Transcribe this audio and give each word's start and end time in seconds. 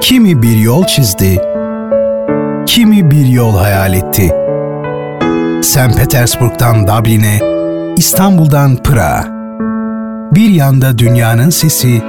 Kimi 0.00 0.42
bir 0.42 0.56
yol 0.56 0.84
çizdi, 0.84 1.40
kimi 2.66 3.10
bir 3.10 3.26
yol 3.26 3.58
hayal 3.58 3.94
etti. 3.94 4.32
St. 5.62 5.96
Petersburg'dan 5.98 6.86
Dublin'e, 6.86 7.38
İstanbul'dan 7.96 8.76
Pırağa. 8.76 9.24
Bir 10.34 10.50
yanda 10.50 10.98
dünyanın 10.98 11.50
sesi, 11.50 12.02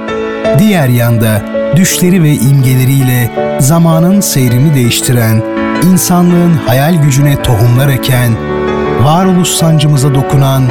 diğer 0.58 0.88
yanda 0.88 1.42
düşleri 1.76 2.22
ve 2.22 2.34
imgeleriyle 2.34 3.30
zamanın 3.60 4.20
seyrini 4.20 4.74
değiştiren, 4.74 5.42
insanlığın 5.92 6.54
hayal 6.66 7.02
gücüne 7.02 7.42
tohumlar 7.42 7.88
eken, 7.88 8.32
varoluş 9.02 9.48
sancımıza 9.48 10.14
dokunan 10.14 10.62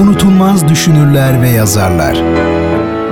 unutulmaz 0.00 0.68
düşünürler 0.68 1.42
ve 1.42 1.48
yazarlar. 1.48 2.16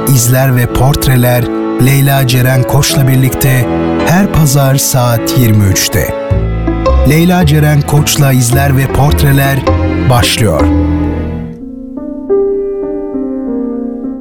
İzler 0.08 0.56
ve 0.56 0.66
portreler 0.66 1.61
Leyla 1.86 2.26
Ceren 2.26 2.62
Koç'la 2.62 3.08
birlikte 3.08 3.66
her 4.06 4.32
pazar 4.32 4.76
saat 4.76 5.38
23'te. 5.38 6.14
Leyla 7.10 7.46
Ceren 7.46 7.80
Koç'la 7.80 8.32
izler 8.32 8.76
ve 8.76 8.86
portreler 8.86 9.58
başlıyor. 10.10 10.66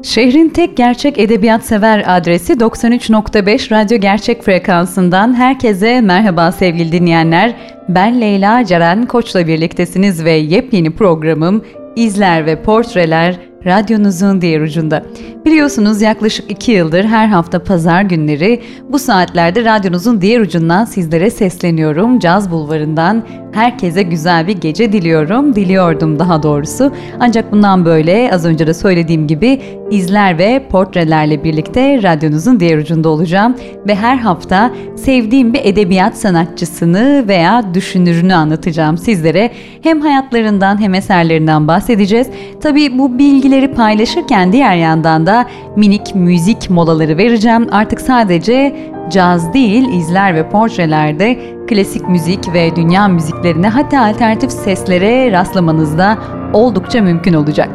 Şehrin 0.03 0.49
tek 0.49 0.77
gerçek 0.77 1.19
edebiyat 1.19 1.65
sever 1.65 2.03
adresi 2.07 2.53
93.5 2.53 3.71
Radyo 3.71 3.97
Gerçek 3.97 4.43
frekansından 4.43 5.33
herkese 5.33 6.01
merhaba 6.01 6.51
sevgili 6.51 6.91
dinleyenler. 6.91 7.55
Ben 7.89 8.21
Leyla 8.21 8.65
Ceren 8.65 9.05
Koç'la 9.05 9.47
birliktesiniz 9.47 10.25
ve 10.25 10.31
yepyeni 10.31 10.91
programım 10.91 11.65
İzler 11.95 12.45
ve 12.45 12.61
Portreler 12.63 13.50
radyonuzun 13.65 14.41
diğer 14.41 14.61
ucunda. 14.61 15.03
Biliyorsunuz 15.45 16.01
yaklaşık 16.01 16.51
iki 16.51 16.71
yıldır 16.71 17.03
her 17.03 17.27
hafta 17.27 17.63
pazar 17.63 18.01
günleri 18.01 18.61
bu 18.89 18.99
saatlerde 18.99 19.65
radyonuzun 19.65 20.21
diğer 20.21 20.39
ucundan 20.39 20.85
sizlere 20.85 21.29
sesleniyorum. 21.29 22.19
Caz 22.19 22.51
Bulvarı'ndan 22.51 23.23
herkese 23.51 24.03
güzel 24.03 24.47
bir 24.47 24.57
gece 24.57 24.93
diliyorum. 24.93 25.55
Diliyordum 25.55 26.19
daha 26.19 26.43
doğrusu. 26.43 26.91
Ancak 27.19 27.51
bundan 27.51 27.85
böyle 27.85 28.31
az 28.33 28.45
önce 28.45 28.67
de 28.67 28.73
söylediğim 28.73 29.27
gibi 29.27 29.61
izler 29.91 30.37
ve 30.37 30.67
portrelerle 30.69 31.43
birlikte 31.43 32.03
radyonuzun 32.03 32.59
diğer 32.59 32.77
ucunda 32.77 33.09
olacağım. 33.09 33.55
Ve 33.87 33.95
her 33.95 34.17
hafta 34.17 34.71
sevdiğim 34.95 35.53
bir 35.53 35.61
edebiyat 35.63 36.17
sanatçısını 36.17 37.25
veya 37.27 37.73
düşünürünü 37.73 38.33
anlatacağım 38.33 38.97
sizlere. 38.97 39.51
Hem 39.81 40.01
hayatlarından 40.01 40.81
hem 40.81 40.93
eserlerinden 40.93 41.67
bahsedeceğiz. 41.67 42.27
Tabii 42.61 42.97
bu 42.97 43.19
bilgileri 43.51 43.73
paylaşırken 43.73 44.51
diğer 44.51 44.75
yandan 44.75 45.25
da 45.25 45.45
minik 45.75 46.15
müzik 46.15 46.69
molaları 46.69 47.17
vereceğim. 47.17 47.67
Artık 47.71 48.01
sadece 48.01 48.75
caz 49.09 49.53
değil, 49.53 49.93
izler 49.93 50.35
ve 50.35 50.49
portrelerde 50.49 51.39
klasik 51.67 52.09
müzik 52.09 52.53
ve 52.53 52.75
dünya 52.75 53.07
müziklerine 53.07 53.67
hatta 53.67 54.05
alternatif 54.05 54.51
seslere 54.51 55.31
rastlamanız 55.31 55.97
da 55.97 56.17
oldukça 56.53 57.01
mümkün 57.01 57.33
olacak. 57.33 57.69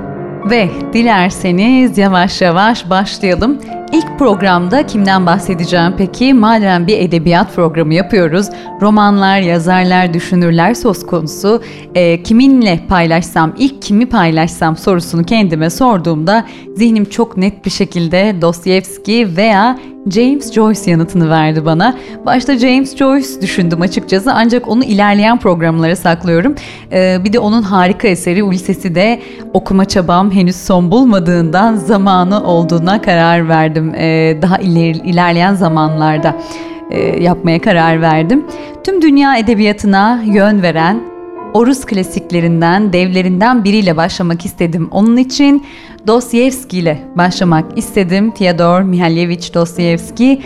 Ve 0.51 0.69
dilerseniz 0.93 1.99
yavaş 1.99 2.41
yavaş 2.41 2.91
başlayalım. 2.91 3.59
İlk 3.93 4.19
programda 4.19 4.87
kimden 4.87 5.27
bahsedeceğim 5.27 5.95
peki? 5.99 6.35
Madem 6.35 6.87
bir 6.87 6.99
edebiyat 6.99 7.55
programı 7.55 7.95
yapıyoruz, 7.95 8.47
romanlar, 8.81 9.41
yazarlar, 9.41 10.15
düşünürler 10.15 10.75
söz 10.75 11.07
konusu. 11.07 11.63
E, 11.95 12.23
kiminle 12.23 12.81
paylaşsam, 12.89 13.55
ilk 13.59 13.83
kimi 13.83 14.07
paylaşsam 14.07 14.77
sorusunu 14.77 15.25
kendime 15.25 15.71
sorduğumda 15.71 16.47
zihnim 16.77 17.05
çok 17.05 17.37
net 17.37 17.65
bir 17.65 17.71
şekilde 17.71 18.37
Dostoyevski 18.41 19.37
veya 19.37 19.79
James 20.11 20.53
Joyce 20.53 20.91
yanıtını 20.91 21.31
verdi 21.31 21.65
bana. 21.65 21.97
Başta 22.27 22.59
James 22.59 22.97
Joyce 22.97 23.41
düşündüm 23.43 23.81
açıkçası 23.81 24.33
ancak 24.35 24.69
onu 24.69 24.85
ilerleyen 24.85 25.39
programlara 25.39 25.97
saklıyorum. 25.97 26.55
Ee, 26.93 27.19
bir 27.25 27.33
de 27.33 27.39
onun 27.39 27.63
harika 27.63 28.09
eseri 28.09 28.43
Ulysses'i 28.43 28.95
de 28.95 29.21
okuma 29.53 29.85
çabam 29.85 30.31
henüz 30.31 30.57
son 30.57 30.91
bulmadığından 30.91 31.75
zamanı 31.77 32.45
olduğuna 32.45 33.03
karar 33.03 33.49
verdim. 33.49 33.95
Ee, 33.95 34.39
daha 34.43 34.59
iler, 34.59 34.95
ilerleyen 34.95 35.55
zamanlarda 35.55 36.37
e, 36.91 37.23
yapmaya 37.23 37.61
karar 37.61 38.01
verdim. 38.01 38.45
Tüm 38.85 39.03
dünya 39.03 39.37
edebiyatına 39.37 40.23
yön 40.27 40.63
veren 40.63 41.16
o 41.57 41.67
Rus 41.67 41.85
klasiklerinden, 41.85 42.93
devlerinden 42.93 43.65
biriyle 43.65 43.97
başlamak 43.97 44.45
istedim. 44.45 44.89
Onun 44.91 45.17
için 45.17 45.67
Dostoyevski 46.07 46.79
ile 46.79 46.99
başlamak 47.15 47.79
istedim. 47.79 48.35
Fyodor 48.35 48.83
Mihalyevich 48.83 49.55
Dostoyevski. 49.55 50.43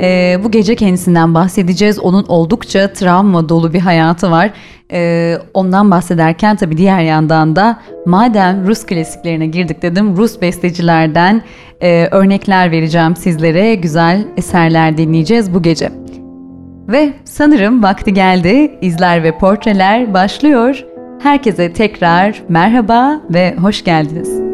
Ee, 0.00 0.38
bu 0.44 0.50
gece 0.50 0.76
kendisinden 0.76 1.34
bahsedeceğiz. 1.34 1.98
Onun 1.98 2.24
oldukça 2.28 2.92
travma 2.92 3.48
dolu 3.48 3.72
bir 3.72 3.80
hayatı 3.80 4.30
var. 4.30 4.50
Ee, 4.92 5.38
ondan 5.54 5.90
bahsederken 5.90 6.56
tabii 6.56 6.76
diğer 6.76 7.00
yandan 7.00 7.56
da 7.56 7.80
madem 8.06 8.66
Rus 8.66 8.86
klasiklerine 8.86 9.46
girdik 9.46 9.82
dedim. 9.82 10.16
Rus 10.16 10.40
bestecilerden 10.40 11.42
e, 11.80 12.08
örnekler 12.10 12.70
vereceğim 12.70 13.16
sizlere. 13.16 13.74
Güzel 13.74 14.24
eserler 14.36 14.98
dinleyeceğiz 14.98 15.54
bu 15.54 15.62
gece. 15.62 16.03
Ve 16.88 17.12
sanırım 17.24 17.82
vakti 17.82 18.12
geldi. 18.12 18.78
İzler 18.80 19.22
ve 19.22 19.38
portreler 19.38 20.14
başlıyor. 20.14 20.84
Herkese 21.22 21.72
tekrar 21.72 22.42
merhaba 22.48 23.20
ve 23.30 23.56
hoş 23.56 23.84
geldiniz. 23.84 24.53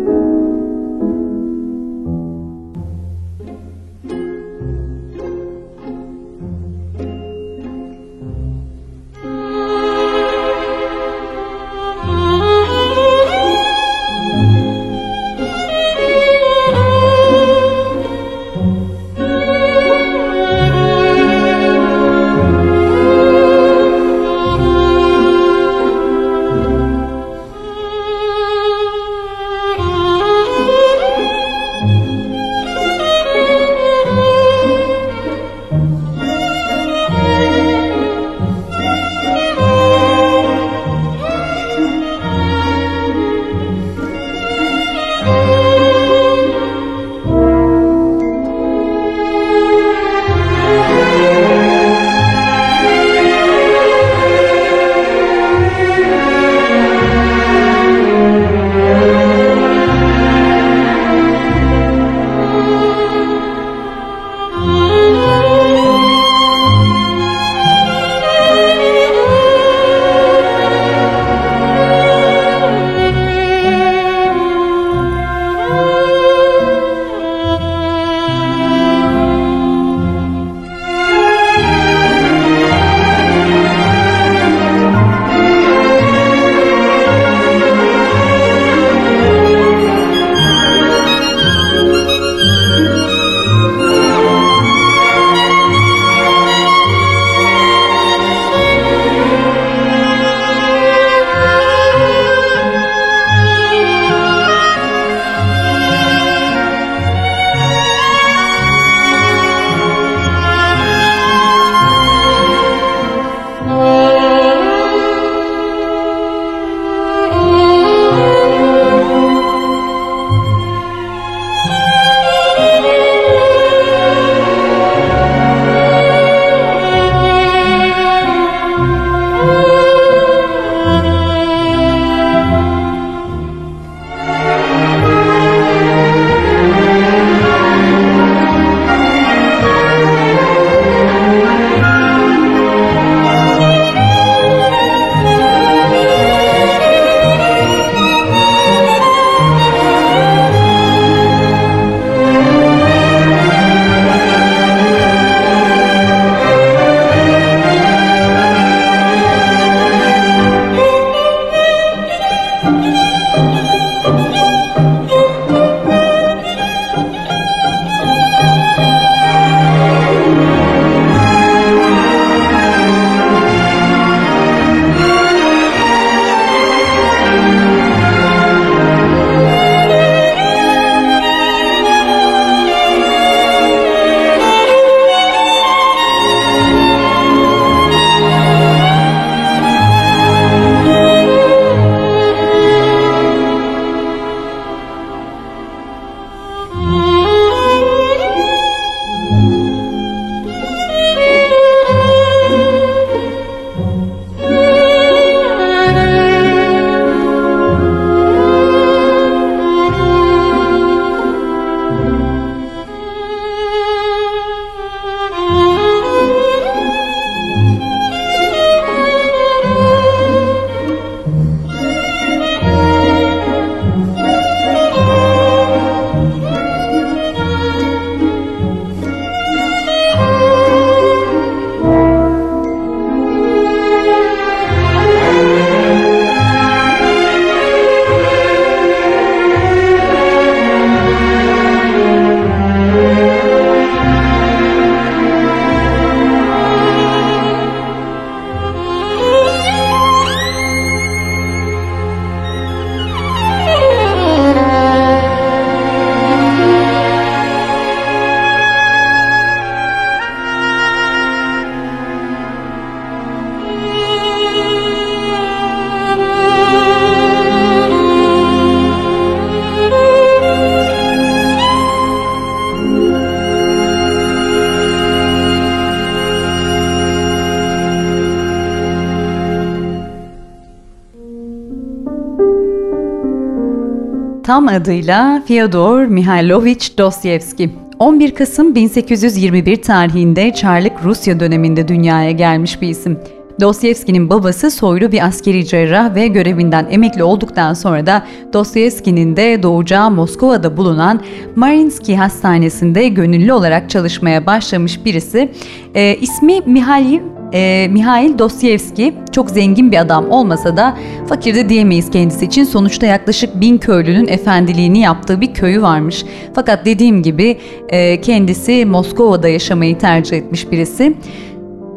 Adıyla 284.71 285.43
Fyodor 285.47 286.05
Mihailovich 286.05 286.99
Dostoyevski. 286.99 287.71
11 287.99 288.35
Kasım 288.35 288.75
1821 288.75 289.83
tarihinde 289.83 290.55
Çarlık 290.55 290.93
Rusya 291.05 291.41
döneminde 291.41 291.89
dünyaya 291.89 292.31
gelmiş 292.31 292.83
bir 292.83 292.89
isim. 292.89 293.19
Dostoyevski'nin 293.61 294.31
babası 294.31 294.71
soylu 294.71 295.13
bir 295.13 295.27
askeri 295.27 295.67
cerrah 295.67 296.15
ve 296.15 296.27
görevinden 296.27 296.87
emekli 296.91 297.23
olduktan 297.23 297.75
sonra 297.75 298.07
da 298.07 298.27
Dostoyevski'nin 298.53 299.37
de 299.37 299.63
doğacağı 299.63 300.11
Moskova'da 300.11 300.77
bulunan 300.77 301.21
Mariinsky 301.57 302.19
Hastanesi'nde 302.19 303.09
gönüllü 303.09 303.53
olarak 303.53 303.91
çalışmaya 303.91 304.47
başlamış 304.47 305.05
birisi. 305.05 305.53
E, 305.95 306.17
ismi 306.17 306.61
Mihail 306.67 307.21
e, 307.53 307.89
Mihail 307.91 308.39
Dostoyevski 308.39 309.15
çok 309.33 309.51
zengin 309.51 309.93
bir 309.93 309.97
adam 309.97 310.31
olmasa 310.31 310.77
da 310.77 310.97
fakir 311.29 311.55
de 311.55 311.69
diyemeyiz 311.69 312.11
kendisi 312.11 312.45
için. 312.45 312.65
Sonuçta 312.65 313.07
yaklaşık 313.07 313.61
bin 313.61 313.79
köylünün 313.79 314.29
efendiliğini 314.29 315.01
yaptığı 315.01 315.41
bir 315.41 315.55
köyü 315.55 315.83
varmış. 315.83 316.25
Fakat 316.55 316.87
dediğim 316.87 317.23
gibi 317.23 317.59
e, 317.89 318.21
kendisi 318.21 318.87
Moskova'da 318.87 319.49
yaşamayı 319.49 319.99
tercih 319.99 320.37
etmiş 320.37 320.71
birisi. 320.71 321.15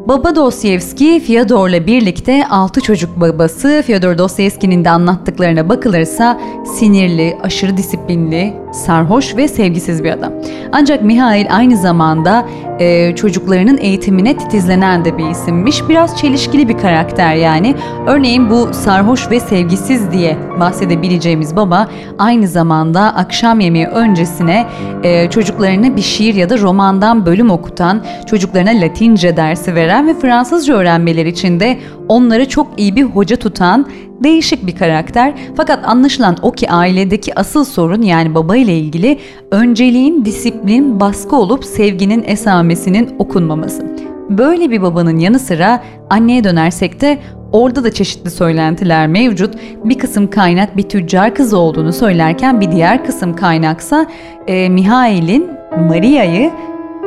Baba 0.08 0.36
Dostoyevski, 0.36 1.20
Fyodor'la 1.20 1.88
birlikte 1.88 2.48
6 2.48 2.82
çocuk 2.82 3.22
babası. 3.22 3.84
Fyodor 3.88 4.18
Dostoyevski'nin 4.18 4.86
de 4.86 4.90
anlattıklarına 4.90 5.70
bakılırsa 5.70 6.40
sinirli, 6.66 7.38
aşırı 7.44 7.78
disiplinli, 7.78 8.54
sarhoş 8.74 9.36
ve 9.38 9.48
sevgisiz 9.48 10.04
bir 10.04 10.12
adam. 10.12 10.34
Ancak 10.72 11.04
Mihail 11.04 11.56
aynı 11.56 11.78
zamanda 11.78 12.46
e, 12.80 13.16
çocuklarının 13.16 13.78
eğitimine 13.78 14.38
titizlenen 14.38 15.06
de 15.06 15.18
bir 15.18 15.30
isimmiş. 15.30 15.90
Biraz 15.90 16.18
çelişkili 16.18 16.69
bir 16.69 16.78
karakter 16.78 17.36
yani. 17.36 17.76
Örneğin 18.07 18.50
bu 18.50 18.74
sarhoş 18.74 19.31
ve 19.31 19.40
sevgisiz 19.40 20.12
diye 20.12 20.38
bahsedebileceğimiz 20.60 21.56
baba 21.56 21.88
aynı 22.19 22.48
zamanda 22.48 23.02
akşam 23.02 23.60
yemeği 23.60 23.88
öncesine 23.88 24.66
e, 25.04 25.30
çocuklarına 25.30 25.95
bir 25.95 26.02
şiir 26.02 26.33
ya 26.33 26.50
da 26.50 26.57
romandan 26.57 27.26
bölüm 27.26 27.50
okutan, 27.50 28.04
çocuklarına 28.26 28.69
Latince 28.69 29.38
dersi 29.38 29.76
veren 29.76 29.93
ve 30.02 30.14
Fransızca 30.14 30.73
öğrenmeleri 30.73 31.30
için 31.30 31.59
de 31.59 31.78
onları 32.07 32.50
çok 32.50 32.68
iyi 32.78 32.95
bir 32.95 33.04
hoca 33.04 33.35
tutan 33.35 33.88
değişik 34.23 34.68
bir 34.68 34.76
karakter. 34.76 35.33
Fakat 35.57 35.80
anlaşılan 35.88 36.38
o 36.42 36.52
ki 36.52 36.71
ailedeki 36.71 37.40
asıl 37.40 37.66
sorun 37.66 38.02
yani 38.02 38.35
baba 38.35 38.56
ile 38.56 38.78
ilgili 38.78 39.19
önceliğin 39.52 40.26
disiplin, 40.26 41.00
baskı 41.00 41.35
olup 41.35 41.66
sevginin 41.66 42.23
esamesinin 42.28 43.16
okunmaması. 43.19 43.95
Böyle 44.30 44.71
bir 44.71 44.81
babanın 44.81 45.19
yanı 45.19 45.40
sıra 45.40 45.83
anneye 46.09 46.44
dönersek 46.44 47.02
de 47.02 47.18
orada 47.52 47.83
da 47.83 47.92
çeşitli 47.92 48.31
söylentiler 48.31 49.07
mevcut. 49.07 49.56
Bir 49.83 50.00
kısım 50.00 50.30
kaynak 50.30 50.78
bir 50.78 50.83
tüccar 50.83 51.35
kızı 51.35 51.57
olduğunu 51.57 51.94
söylerken 51.94 52.62
bir 52.62 52.71
diğer 52.71 53.06
kısım 53.06 53.35
kaynaksa 53.35 54.06
e, 54.47 54.69
Mihail'in 54.69 55.47
Maria'yı 55.90 56.52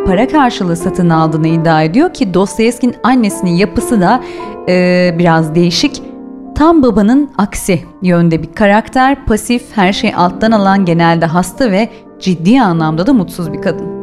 para 0.06 0.28
karşılığı 0.28 0.76
satın 0.76 1.10
aldığını 1.10 1.48
iddia 1.48 1.82
ediyor 1.82 2.14
ki 2.14 2.34
Dostoyevski'nin 2.34 2.96
annesinin 3.02 3.50
yapısı 3.50 4.00
da 4.00 4.20
e, 4.68 5.14
biraz 5.18 5.54
değişik. 5.54 6.02
Tam 6.54 6.82
babanın 6.82 7.30
aksi 7.38 7.80
yönde 8.02 8.42
bir 8.42 8.52
karakter, 8.52 9.26
pasif, 9.26 9.62
her 9.74 9.92
şeyi 9.92 10.16
alttan 10.16 10.52
alan 10.52 10.84
genelde 10.84 11.26
hasta 11.26 11.70
ve 11.70 11.88
ciddi 12.20 12.60
anlamda 12.60 13.06
da 13.06 13.12
mutsuz 13.12 13.52
bir 13.52 13.62
kadın. 13.62 13.95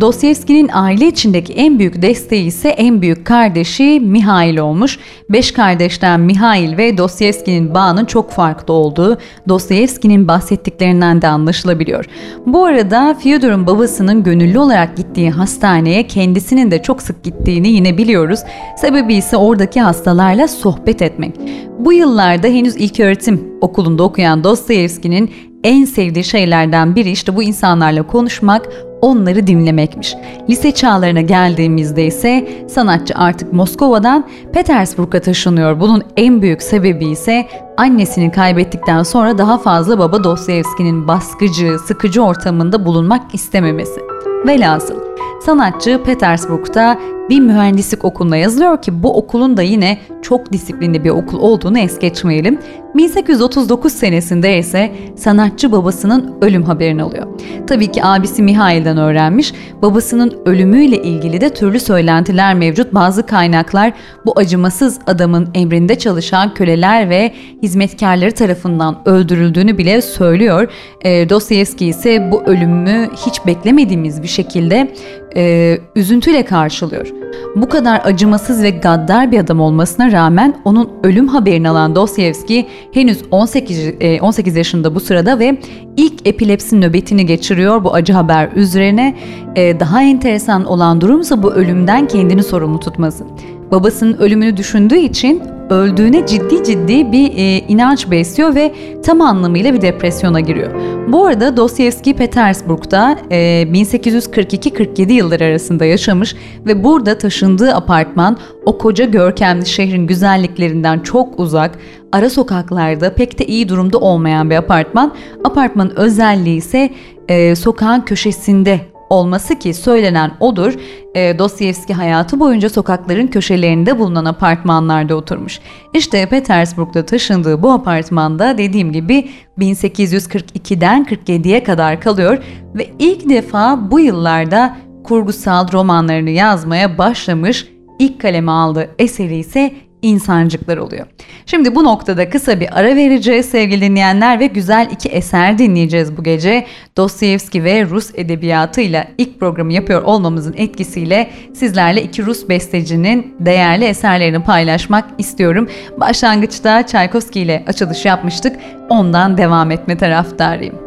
Dostoyevski'nin 0.00 0.70
aile 0.72 1.06
içindeki 1.06 1.52
en 1.52 1.78
büyük 1.78 2.02
desteği 2.02 2.46
ise 2.46 2.68
en 2.68 3.02
büyük 3.02 3.24
kardeşi 3.24 4.00
Mihail 4.00 4.58
olmuş. 4.58 4.98
Beş 5.30 5.52
kardeşten 5.52 6.20
Mihail 6.20 6.76
ve 6.76 6.98
Dostoyevski'nin 6.98 7.74
bağının 7.74 8.04
çok 8.04 8.30
farklı 8.30 8.74
olduğu 8.74 9.18
Dostoyevski'nin 9.48 10.28
bahsettiklerinden 10.28 11.22
de 11.22 11.28
anlaşılabiliyor. 11.28 12.04
Bu 12.46 12.64
arada 12.64 13.14
Fyodor'un 13.14 13.66
babasının 13.66 14.22
gönüllü 14.22 14.58
olarak 14.58 14.96
gittiği 14.96 15.30
hastaneye 15.30 16.06
kendisinin 16.06 16.70
de 16.70 16.82
çok 16.82 17.02
sık 17.02 17.22
gittiğini 17.22 17.68
yine 17.68 17.98
biliyoruz. 17.98 18.40
Sebebi 18.76 19.14
ise 19.14 19.36
oradaki 19.36 19.80
hastalarla 19.80 20.48
sohbet 20.48 21.02
etmek. 21.02 21.34
Bu 21.78 21.92
yıllarda 21.92 22.46
henüz 22.46 22.76
ilköğretim 22.76 23.48
okulunda 23.60 24.02
okuyan 24.02 24.44
Dostoyevski'nin 24.44 25.30
en 25.64 25.84
sevdiği 25.84 26.24
şeylerden 26.24 26.96
biri 26.96 27.10
işte 27.10 27.36
bu 27.36 27.42
insanlarla 27.42 28.06
konuşmak, 28.06 28.68
onları 29.02 29.46
dinlemekmiş. 29.46 30.14
Lise 30.50 30.72
çağlarına 30.72 31.20
geldiğimizde 31.20 32.06
ise 32.06 32.48
sanatçı 32.68 33.14
artık 33.16 33.52
Moskova'dan 33.52 34.28
Petersburg'a 34.52 35.20
taşınıyor. 35.20 35.80
Bunun 35.80 36.02
en 36.16 36.42
büyük 36.42 36.62
sebebi 36.62 37.06
ise 37.06 37.46
annesini 37.76 38.32
kaybettikten 38.32 39.02
sonra 39.02 39.38
daha 39.38 39.58
fazla 39.58 39.98
baba 39.98 40.24
Dostoyevski'nin 40.24 41.08
baskıcı, 41.08 41.78
sıkıcı 41.78 42.22
ortamında 42.22 42.84
bulunmak 42.84 43.34
istememesi. 43.34 44.00
Velhasıl 44.46 45.06
sanatçı 45.46 46.02
Petersburg'da 46.04 46.98
bir 47.30 47.40
mühendislik 47.40 48.04
okuluna 48.04 48.36
yazılıyor 48.36 48.82
ki 48.82 49.02
bu 49.02 49.16
okulun 49.16 49.56
da 49.56 49.62
yine 49.62 49.98
çok 50.22 50.52
disiplinli 50.52 51.04
bir 51.04 51.10
okul 51.10 51.40
olduğunu 51.40 51.78
es 51.78 51.98
geçmeyelim. 51.98 52.58
1839 52.94 53.92
senesinde 53.92 54.58
ise 54.58 54.92
sanatçı 55.16 55.72
babasının 55.72 56.34
ölüm 56.40 56.62
haberini 56.62 57.02
alıyor. 57.02 57.26
Tabii 57.66 57.92
ki 57.92 58.04
abisi 58.04 58.42
Mihail'den 58.42 58.96
öğrenmiş. 58.96 59.52
Babasının 59.82 60.38
ölümüyle 60.46 61.02
ilgili 61.02 61.40
de 61.40 61.54
türlü 61.54 61.80
söylentiler 61.80 62.54
mevcut. 62.54 62.94
Bazı 62.94 63.26
kaynaklar 63.26 63.92
bu 64.26 64.32
acımasız 64.36 64.98
adamın 65.06 65.48
emrinde 65.54 65.98
çalışan 65.98 66.54
köleler 66.54 67.10
ve 67.10 67.32
hizmetkarları 67.62 68.32
tarafından 68.32 68.98
öldürüldüğünü 69.04 69.78
bile 69.78 70.02
söylüyor. 70.02 70.68
E, 71.02 71.28
Dostoyevski 71.28 71.86
ise 71.86 72.32
bu 72.32 72.42
ölümü 72.42 73.08
hiç 73.26 73.46
beklemediğimiz 73.46 74.22
bir 74.22 74.28
şekilde 74.28 74.92
e, 75.36 75.78
üzüntüyle 75.96 76.44
karşılıyor. 76.44 77.12
Bu 77.56 77.68
kadar 77.68 78.00
acımasız 78.04 78.62
ve 78.62 78.70
gaddar 78.70 79.32
bir 79.32 79.38
adam 79.38 79.60
olmasına 79.60 80.12
rağmen 80.12 80.54
onun 80.64 80.90
ölüm 81.02 81.28
haberini 81.28 81.68
alan 81.68 81.96
Dostoyevski 81.96 82.66
henüz 82.92 83.22
18, 83.30 83.78
18 84.20 84.56
e, 84.56 84.58
yaşında 84.58 84.94
bu 84.94 85.00
sırada 85.00 85.38
ve 85.38 85.58
ilk 85.96 86.26
epilepsi 86.26 86.80
nöbetini 86.80 87.26
geçiriyor 87.26 87.84
bu 87.84 87.94
acı 87.94 88.12
haber 88.12 88.48
üzerine. 88.54 89.16
E, 89.56 89.80
daha 89.80 90.02
enteresan 90.02 90.64
olan 90.64 91.00
durumsa 91.00 91.42
bu 91.42 91.52
ölümden 91.52 92.08
kendini 92.08 92.42
sorumlu 92.42 92.80
tutması. 92.80 93.24
Babasının 93.70 94.16
ölümünü 94.18 94.56
düşündüğü 94.56 94.98
için 94.98 95.42
öldüğüne 95.70 96.26
ciddi 96.26 96.64
ciddi 96.64 97.12
bir 97.12 97.32
e, 97.36 97.58
inanç 97.58 98.10
besliyor 98.10 98.54
ve 98.54 98.74
tam 99.04 99.20
anlamıyla 99.20 99.74
bir 99.74 99.80
depresyona 99.80 100.40
giriyor. 100.40 100.70
Bu 101.08 101.26
arada 101.26 101.56
Dostoyevski 101.56 102.16
Petersburg'da 102.16 103.18
e, 103.30 103.36
1842-47 103.62 105.12
yılları 105.12 105.44
arasında 105.44 105.84
yaşamış 105.84 106.36
ve 106.66 106.84
burada 106.84 107.18
taşındığı 107.18 107.74
apartman 107.74 108.38
o 108.64 108.78
koca 108.78 109.04
görkemli 109.04 109.66
şehrin 109.66 110.06
güzelliklerinden 110.06 110.98
çok 111.00 111.40
uzak, 111.40 111.78
ara 112.12 112.30
sokaklarda 112.30 113.14
pek 113.14 113.38
de 113.38 113.46
iyi 113.46 113.68
durumda 113.68 113.98
olmayan 113.98 114.50
bir 114.50 114.56
apartman. 114.56 115.14
Apartmanın 115.44 115.92
özelliği 115.96 116.56
ise 116.56 116.90
e, 117.28 117.56
sokağın 117.56 118.00
köşesinde 118.00 118.80
olması 119.10 119.58
ki 119.58 119.74
söylenen 119.74 120.32
odur. 120.40 120.74
E, 121.14 121.38
Dostoyevski 121.38 121.94
hayatı 121.94 122.40
boyunca 122.40 122.70
sokakların 122.70 123.26
köşelerinde 123.26 123.98
bulunan 123.98 124.24
apartmanlarda 124.24 125.14
oturmuş. 125.14 125.60
İşte 125.94 126.28
Petersburg'da 126.28 127.06
taşındığı 127.06 127.62
bu 127.62 127.70
apartmanda 127.70 128.58
dediğim 128.58 128.92
gibi 128.92 129.30
1842'den 129.58 131.04
47'ye 131.04 131.64
kadar 131.64 132.00
kalıyor 132.00 132.38
ve 132.74 132.88
ilk 132.98 133.28
defa 133.28 133.90
bu 133.90 134.00
yıllarda 134.00 134.76
kurgusal 135.04 135.72
romanlarını 135.72 136.30
yazmaya 136.30 136.98
başlamış. 136.98 137.68
İlk 137.98 138.20
kaleme 138.20 138.52
aldığı 138.52 138.90
eseri 138.98 139.36
ise 139.36 139.74
insancıklar 140.06 140.76
oluyor. 140.76 141.06
Şimdi 141.46 141.74
bu 141.74 141.84
noktada 141.84 142.30
kısa 142.30 142.60
bir 142.60 142.78
ara 142.78 142.96
vereceğiz 142.96 143.46
sevgili 143.46 143.80
dinleyenler 143.80 144.40
ve 144.40 144.46
güzel 144.46 144.88
iki 144.92 145.08
eser 145.08 145.58
dinleyeceğiz 145.58 146.16
bu 146.16 146.22
gece. 146.22 146.66
Dostoyevski 146.96 147.64
ve 147.64 147.84
Rus 147.84 148.10
edebiyatıyla 148.14 149.06
ilk 149.18 149.40
programı 149.40 149.72
yapıyor 149.72 150.02
olmamızın 150.02 150.54
etkisiyle 150.56 151.30
sizlerle 151.54 152.02
iki 152.02 152.26
Rus 152.26 152.48
bestecinin 152.48 153.36
değerli 153.40 153.84
eserlerini 153.84 154.42
paylaşmak 154.42 155.04
istiyorum. 155.18 155.68
Başlangıçta 156.00 156.86
Çaykovski 156.86 157.40
ile 157.40 157.64
açılış 157.66 158.04
yapmıştık. 158.04 158.56
Ondan 158.88 159.38
devam 159.38 159.70
etme 159.70 159.96
taraftarıyım. 159.96 160.85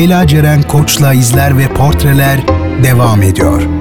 Leyla 0.00 0.26
Ceren 0.26 0.62
Koç'la 0.62 1.14
izler 1.14 1.58
ve 1.58 1.68
portreler 1.68 2.40
devam 2.82 3.22
ediyor. 3.22 3.79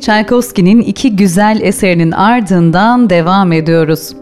Ve 0.00 0.02
Tchaikovsky'nin 0.02 0.80
iki 0.80 1.16
güzel 1.16 1.60
eserinin 1.62 2.10
ardından 2.10 3.10
devam 3.10 3.52
ediyoruz. 3.52 4.12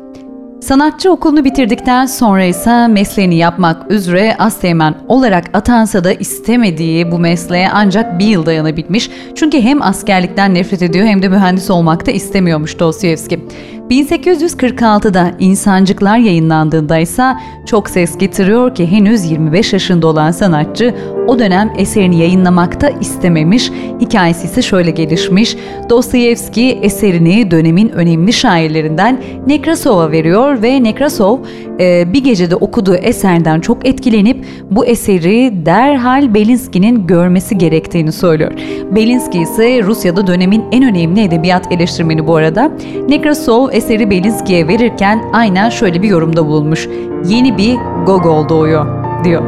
Sanatçı 0.61 1.13
okulunu 1.13 1.45
bitirdikten 1.45 2.07
sonra 2.07 2.45
ise 2.45 2.87
mesleğini 2.87 3.37
yapmak 3.37 3.91
üzere 3.91 4.37
Asteğmen 4.39 4.95
olarak 5.09 5.45
atansa 5.53 6.05
da 6.05 6.13
istemediği 6.13 7.13
bu 7.13 7.19
mesleğe 7.19 7.69
ancak 7.73 8.19
bir 8.19 8.27
yıl 8.27 8.47
dayanabilmiş. 8.47 9.11
Çünkü 9.35 9.61
hem 9.61 9.83
askerlikten 9.83 10.55
nefret 10.55 10.83
ediyor 10.83 11.07
hem 11.07 11.23
de 11.23 11.29
mühendis 11.29 11.71
olmak 11.71 12.07
da 12.07 12.11
istemiyormuş 12.11 12.79
Dostoyevski. 12.79 13.41
1846'da 13.91 15.33
İnsancıklar 15.39 16.19
yayınlandığında 16.19 16.99
ise 16.99 17.35
çok 17.67 17.91
ses 17.91 18.19
getiriyor 18.19 18.75
ki 18.75 18.87
henüz 18.87 19.31
25 19.31 19.73
yaşında 19.73 20.07
olan 20.07 20.31
sanatçı 20.31 20.95
o 21.29 21.39
dönem 21.39 21.73
eserini 21.77 22.19
yayınlamakta 22.19 22.89
istememiş. 22.89 23.71
Hikayesi 24.01 24.47
ise 24.47 24.63
şöyle 24.63 24.91
gelişmiş. 24.91 25.57
Dostoyevski 25.91 26.79
eserini 26.83 27.51
dönemin 27.51 27.89
önemli 27.89 28.33
şairlerinden 28.33 29.21
Nekrasov'a 29.47 30.11
veriyor 30.11 30.63
ve 30.63 30.83
Nekrasov 30.83 31.39
e, 31.81 32.13
bir 32.13 32.25
gecede 32.25 32.57
okuduğu 32.57 32.95
eserden 32.95 33.61
çok 33.61 33.89
etkilenip 33.89 34.45
bu 34.71 34.87
eseri 34.87 35.67
derhal 35.67 36.35
Belinsky'nin 36.35 37.07
görmesi 37.07 37.59
gerektiğini 37.59 38.13
söylüyor. 38.13 38.53
Belinsky 38.91 39.43
ise 39.43 39.83
Rusya'da 39.83 40.27
dönemin 40.27 40.65
en 40.73 40.85
önemli 40.85 41.23
edebiyat 41.23 41.73
eleştirmeni 41.73 42.27
bu 42.27 42.37
arada. 42.37 42.71
Nekrasov 43.09 43.69
eseri 43.79 44.11
Belinsky'ye 44.11 44.69
verirken 44.69 45.23
aynen 45.33 45.71
şöyle 45.71 46.03
bir 46.03 46.09
yorumda 46.09 46.47
bulunmuş. 46.47 46.89
Yeni 47.25 47.59
bir 47.59 47.77
Gogol 48.07 48.49
doğuyor 48.49 48.87
diyor. 49.25 49.43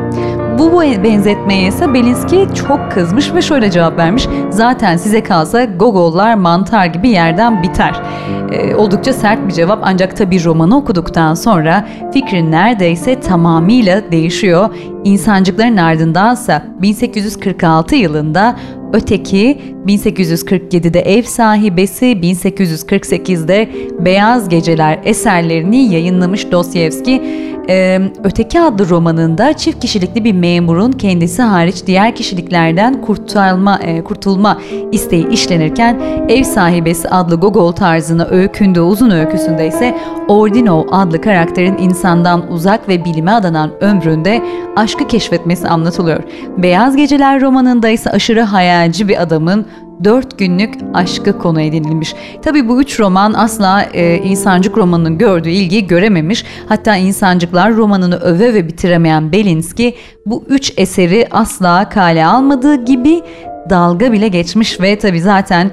Bu 0.59 0.81
benzetmeye 0.83 1.69
ise 1.69 1.95
Belinsky 1.95 2.55
çok 2.55 2.93
kızmış 2.93 3.35
ve 3.35 3.43
şöyle 3.43 3.71
cevap 3.71 3.99
vermiş. 3.99 4.29
Zaten 4.51 4.97
size 4.97 5.23
kalsa 5.23 5.65
Gogollar 5.65 6.35
mantar 6.35 6.87
gibi 6.87 7.09
yerden 7.09 7.63
biter. 7.63 8.03
Ee, 8.53 8.75
oldukça 8.75 9.13
sert 9.13 9.49
bir 9.49 9.53
cevap 9.53 9.79
ancak 9.83 10.17
tabi 10.17 10.45
romanı 10.45 10.77
okuduktan 10.77 11.35
sonra 11.35 11.89
fikrin 12.13 12.53
neredeyse 12.53 13.21
tamamıyla 13.21 14.13
değişiyor. 14.13 14.69
İnsancıkların 15.05 15.77
ardındansa 15.77 16.63
1846 16.83 17.97
yılında 17.97 18.57
Öteki 18.93 19.61
1847'de 19.87 21.01
Ev 21.01 21.23
Sahibesi, 21.23 22.07
1848'de 22.07 23.69
Beyaz 24.05 24.49
Geceler 24.49 25.01
eserlerini 25.05 25.95
yayınlamış 25.95 26.53
Dostoyevski. 26.53 27.23
Ee, 27.69 28.01
Öteki 28.25 28.61
adlı 28.61 28.89
romanında 28.89 29.53
çift 29.53 29.81
kişilikli 29.81 30.25
bir 30.25 30.33
memurun 30.33 30.93
kendisi 30.93 31.43
hariç 31.43 31.87
diğer 31.87 32.15
kişiliklerden 32.15 33.01
kurtulma, 33.01 33.79
e, 33.83 34.05
kurtulma 34.05 34.61
isteği 34.93 35.29
işlenirken 35.29 36.01
Ev 36.29 36.43
Sahibesi 36.43 37.09
adlı 37.09 37.37
Gogol 37.37 37.73
tarzına 37.73 38.27
öykündüğü 38.27 38.81
uzun 38.81 39.11
öyküsünde 39.11 39.67
ise 39.67 39.99
Ordinov 40.29 40.85
adlı 40.91 41.21
karakterin 41.21 41.79
insandan 41.79 42.53
uzak 42.53 42.89
ve 42.89 43.05
bilime 43.05 43.31
adanan 43.31 43.71
ömründe 43.81 44.43
aşkı 44.91 45.07
keşfetmesi 45.07 45.69
anlatılıyor. 45.69 46.23
Beyaz 46.59 46.97
Geceler 46.97 47.41
romanında 47.41 47.89
ise 47.89 48.11
aşırı 48.11 48.43
hayalci 48.43 49.09
bir 49.09 49.23
adamın 49.23 49.67
dört 50.05 50.39
günlük 50.39 50.75
aşkı 50.95 51.39
konu 51.39 51.61
edinilmiş. 51.61 52.15
Tabii 52.43 52.69
bu 52.69 52.81
üç 52.81 53.01
roman 53.01 53.33
asla 53.33 53.83
e, 53.83 54.17
insancık 54.17 54.79
romanının 54.79 55.19
gördüğü 55.19 55.51
ilgiyi 55.51 55.87
görememiş. 55.87 56.45
Hatta 56.69 56.97
insancıklar 56.97 57.77
romanını 57.77 58.17
öve 58.17 58.55
ve 58.55 58.69
bitiremeyen 58.69 59.33
Belinski 59.33 59.95
bu 60.27 60.45
üç 60.49 60.73
eseri 60.77 61.27
asla 61.31 61.89
kale 61.89 62.27
almadığı 62.27 62.85
gibi 62.85 63.23
dalga 63.71 64.13
bile 64.13 64.29
geçmiş 64.29 64.81
ve 64.81 64.99
tabii 64.99 65.21
zaten 65.21 65.71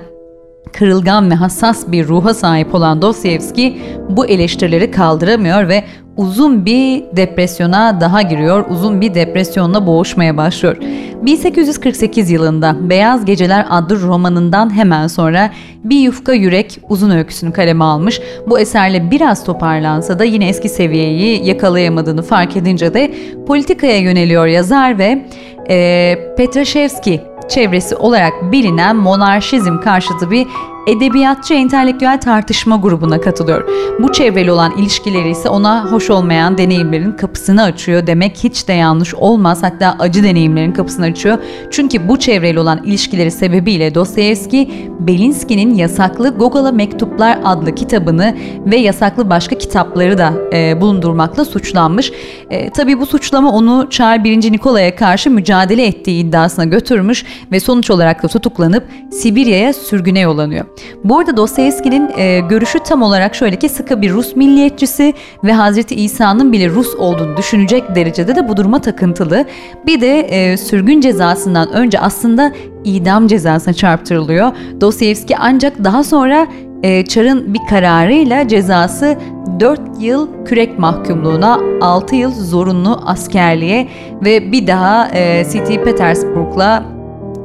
kırılgan 0.73 1.31
ve 1.31 1.35
hassas 1.35 1.91
bir 1.91 2.07
ruha 2.07 2.33
sahip 2.33 2.75
olan 2.75 3.01
Dostoyevski 3.01 3.81
bu 4.09 4.25
eleştirileri 4.25 4.91
kaldıramıyor 4.91 5.67
ve 5.67 5.83
uzun 6.17 6.65
bir 6.65 7.03
depresyona 7.15 8.01
daha 8.01 8.21
giriyor, 8.21 8.65
uzun 8.69 9.01
bir 9.01 9.13
depresyonla 9.13 9.87
boğuşmaya 9.87 10.37
başlıyor. 10.37 10.77
1848 11.21 12.31
yılında 12.31 12.89
Beyaz 12.89 13.25
Geceler 13.25 13.65
adlı 13.69 14.01
romanından 14.01 14.75
hemen 14.75 15.07
sonra 15.07 15.51
Bir 15.83 15.99
Yufka 15.99 16.33
Yürek 16.33 16.79
uzun 16.89 17.09
öyküsünü 17.09 17.53
kaleme 17.53 17.83
almış. 17.83 18.21
Bu 18.47 18.59
eserle 18.59 19.11
biraz 19.11 19.43
toparlansa 19.43 20.19
da 20.19 20.23
yine 20.23 20.47
eski 20.47 20.69
seviyeyi 20.69 21.45
yakalayamadığını 21.45 22.21
fark 22.21 22.57
edince 22.57 22.93
de 22.93 23.13
politikaya 23.47 23.97
yöneliyor 23.97 24.45
yazar 24.45 24.97
ve 24.97 25.25
e, 25.69 26.33
Petraşevski 26.37 27.21
çevresi 27.49 27.95
olarak 27.95 28.33
bilinen 28.51 28.95
monarşizm 28.95 29.79
karşıtı 29.79 30.31
bir 30.31 30.47
edebiyatçı 30.87 31.53
entelektüel 31.53 32.21
tartışma 32.21 32.75
grubuna 32.75 33.21
katılıyor. 33.21 33.69
Bu 33.99 34.11
çevreli 34.11 34.51
olan 34.51 34.77
ilişkileri 34.77 35.29
ise 35.29 35.49
ona 35.49 35.91
hoş 35.91 36.09
olmayan 36.09 36.57
deneyimlerin 36.57 37.11
kapısını 37.11 37.63
açıyor 37.63 38.07
demek 38.07 38.37
hiç 38.37 38.67
de 38.67 38.73
yanlış 38.73 39.13
olmaz. 39.13 39.63
Hatta 39.63 39.95
acı 39.99 40.23
deneyimlerin 40.23 40.71
kapısını 40.71 41.05
açıyor. 41.05 41.37
Çünkü 41.71 42.07
bu 42.07 42.19
çevreli 42.19 42.59
olan 42.59 42.83
ilişkileri 42.83 43.31
sebebiyle 43.31 43.95
Dostoyevski, 43.95 44.89
Belinsky'nin 44.99 45.75
yasaklı 45.75 46.29
Gogol'a 46.29 46.71
Mektuplar 46.71 47.39
adlı 47.43 47.75
kitabını 47.75 48.35
ve 48.65 48.77
yasaklı 48.77 49.29
başka 49.29 49.57
kitapları 49.57 50.17
da 50.17 50.33
e, 50.53 50.81
bulundurmakla 50.81 51.45
suçlanmış. 51.45 52.11
E, 52.49 52.69
tabii 52.69 52.99
bu 52.99 53.05
suçlama 53.05 53.51
onu 53.51 53.87
Çar 53.89 54.23
1. 54.23 54.51
Nikola'ya 54.51 54.95
karşı 54.95 55.31
mücadele 55.31 55.56
ettiği 55.63 56.23
iddiasına 56.23 56.65
götürmüş 56.65 57.25
ve 57.51 57.59
sonuç 57.59 57.89
olarak 57.89 58.23
da 58.23 58.27
tutuklanıp 58.27 58.83
Sibirya'ya 59.11 59.73
sürgüne 59.73 60.19
yollanıyor. 60.19 60.65
Bu 61.03 61.19
arada 61.19 61.37
Dostoyevski'nin 61.37 62.11
e, 62.17 62.39
görüşü 62.39 62.79
tam 62.79 63.01
olarak 63.01 63.35
şöyle 63.35 63.55
ki 63.55 63.69
sıkı 63.69 64.01
bir 64.01 64.11
Rus 64.11 64.35
milliyetçisi 64.35 65.13
ve 65.43 65.53
Hazreti 65.53 65.95
İsa'nın 65.95 66.51
bile 66.51 66.69
Rus 66.69 66.95
olduğunu 66.95 67.37
düşünecek 67.37 67.95
derecede 67.95 68.35
de 68.35 68.49
bu 68.49 68.57
duruma 68.57 68.81
takıntılı. 68.81 69.45
Bir 69.85 70.01
de 70.01 70.19
e, 70.19 70.57
sürgün 70.57 71.01
cezasından 71.01 71.73
önce 71.73 71.99
aslında 71.99 72.51
idam 72.83 73.27
cezasına 73.27 73.73
çarptırılıyor. 73.73 74.51
Dostoyevski 74.81 75.37
ancak 75.37 75.83
daha 75.83 76.03
sonra 76.03 76.47
e, 76.83 77.05
Çar'ın 77.05 77.53
bir 77.53 77.59
kararıyla 77.69 78.47
cezası 78.47 79.17
4 79.59 79.81
yıl 79.99 80.27
kürek 80.45 80.79
mahkumluğuna, 80.79 81.59
6 81.81 82.15
yıl 82.15 82.31
zorunlu 82.31 83.01
askerliğe 83.05 83.87
ve 84.25 84.51
bir 84.51 84.67
daha 84.67 85.07
e, 85.07 85.45
St. 85.45 85.83
Petersburg'la 85.85 86.83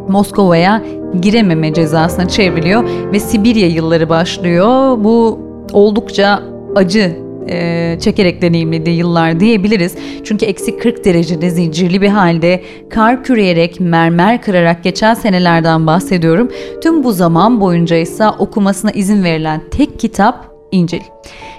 Moskova'ya 0.09 0.83
girememe 1.21 1.75
cezasına 1.75 2.29
çevriliyor 2.29 2.85
ve 3.13 3.21
Sibirya 3.21 3.69
yılları 3.69 4.09
başlıyor. 4.09 4.99
Bu 5.05 5.41
oldukça 5.73 6.43
acı 6.77 7.17
e, 7.49 7.99
çekerek 8.01 8.43
deneyimlediği 8.43 8.97
yıllar 8.97 9.41
diyebiliriz. 9.41 9.95
Çünkü 10.25 10.47
eksi 10.47 10.79
40 10.79 11.05
derecede 11.05 11.51
zincirli 11.51 12.03
bir 12.03 12.09
halde 12.09 12.63
kar 12.91 13.25
küreyerek, 13.25 13.81
mermer 13.81 14.43
kırarak 14.43 14.85
geçen 14.85 15.15
senelerden 15.15 15.87
bahsediyorum. 15.87 16.49
Tüm 16.83 17.05
bu 17.05 17.13
zaman 17.13 17.61
boyunca 17.61 17.97
ise 17.97 18.29
okumasına 18.29 18.91
izin 18.91 19.25
verilen 19.25 19.61
tek 19.71 19.99
kitap 19.99 20.52
İncil. 20.73 21.01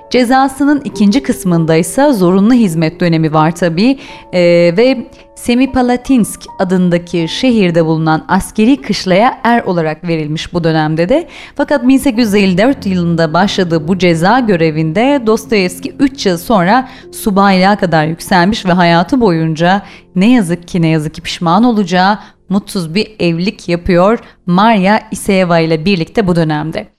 Cezasının 0.09 0.81
ikinci 0.85 1.23
kısmında 1.23 1.75
ise 1.75 2.13
zorunlu 2.13 2.53
hizmet 2.53 2.99
dönemi 2.99 3.33
var 3.33 3.55
tabii 3.55 3.99
ee, 4.33 4.73
ve 4.77 5.07
Semipalatinsk 5.35 6.41
adındaki 6.59 7.27
şehirde 7.27 7.85
bulunan 7.85 8.25
askeri 8.27 8.81
kışlaya 8.81 9.39
er 9.43 9.63
olarak 9.63 10.07
verilmiş 10.07 10.53
bu 10.53 10.63
dönemde 10.63 11.09
de. 11.09 11.27
Fakat 11.55 11.87
1854 11.87 12.85
yılında 12.85 13.33
başladığı 13.33 13.87
bu 13.87 13.97
ceza 13.97 14.39
görevinde 14.39 15.23
Dostoyevski 15.25 15.95
3 15.99 16.25
yıl 16.25 16.37
sonra 16.37 16.89
subaylığa 17.11 17.75
kadar 17.75 18.05
yükselmiş 18.05 18.65
ve 18.65 18.71
hayatı 18.71 19.21
boyunca 19.21 19.81
ne 20.15 20.31
yazık 20.31 20.67
ki 20.67 20.81
ne 20.81 20.87
yazık 20.87 21.13
ki 21.13 21.21
pişman 21.21 21.63
olacağı 21.63 22.19
mutsuz 22.49 22.95
bir 22.95 23.15
evlilik 23.19 23.69
yapıyor 23.69 24.19
Maria 24.45 24.99
Iseyeva 25.11 25.59
ile 25.59 25.85
birlikte 25.85 26.27
bu 26.27 26.35
dönemde. 26.35 26.92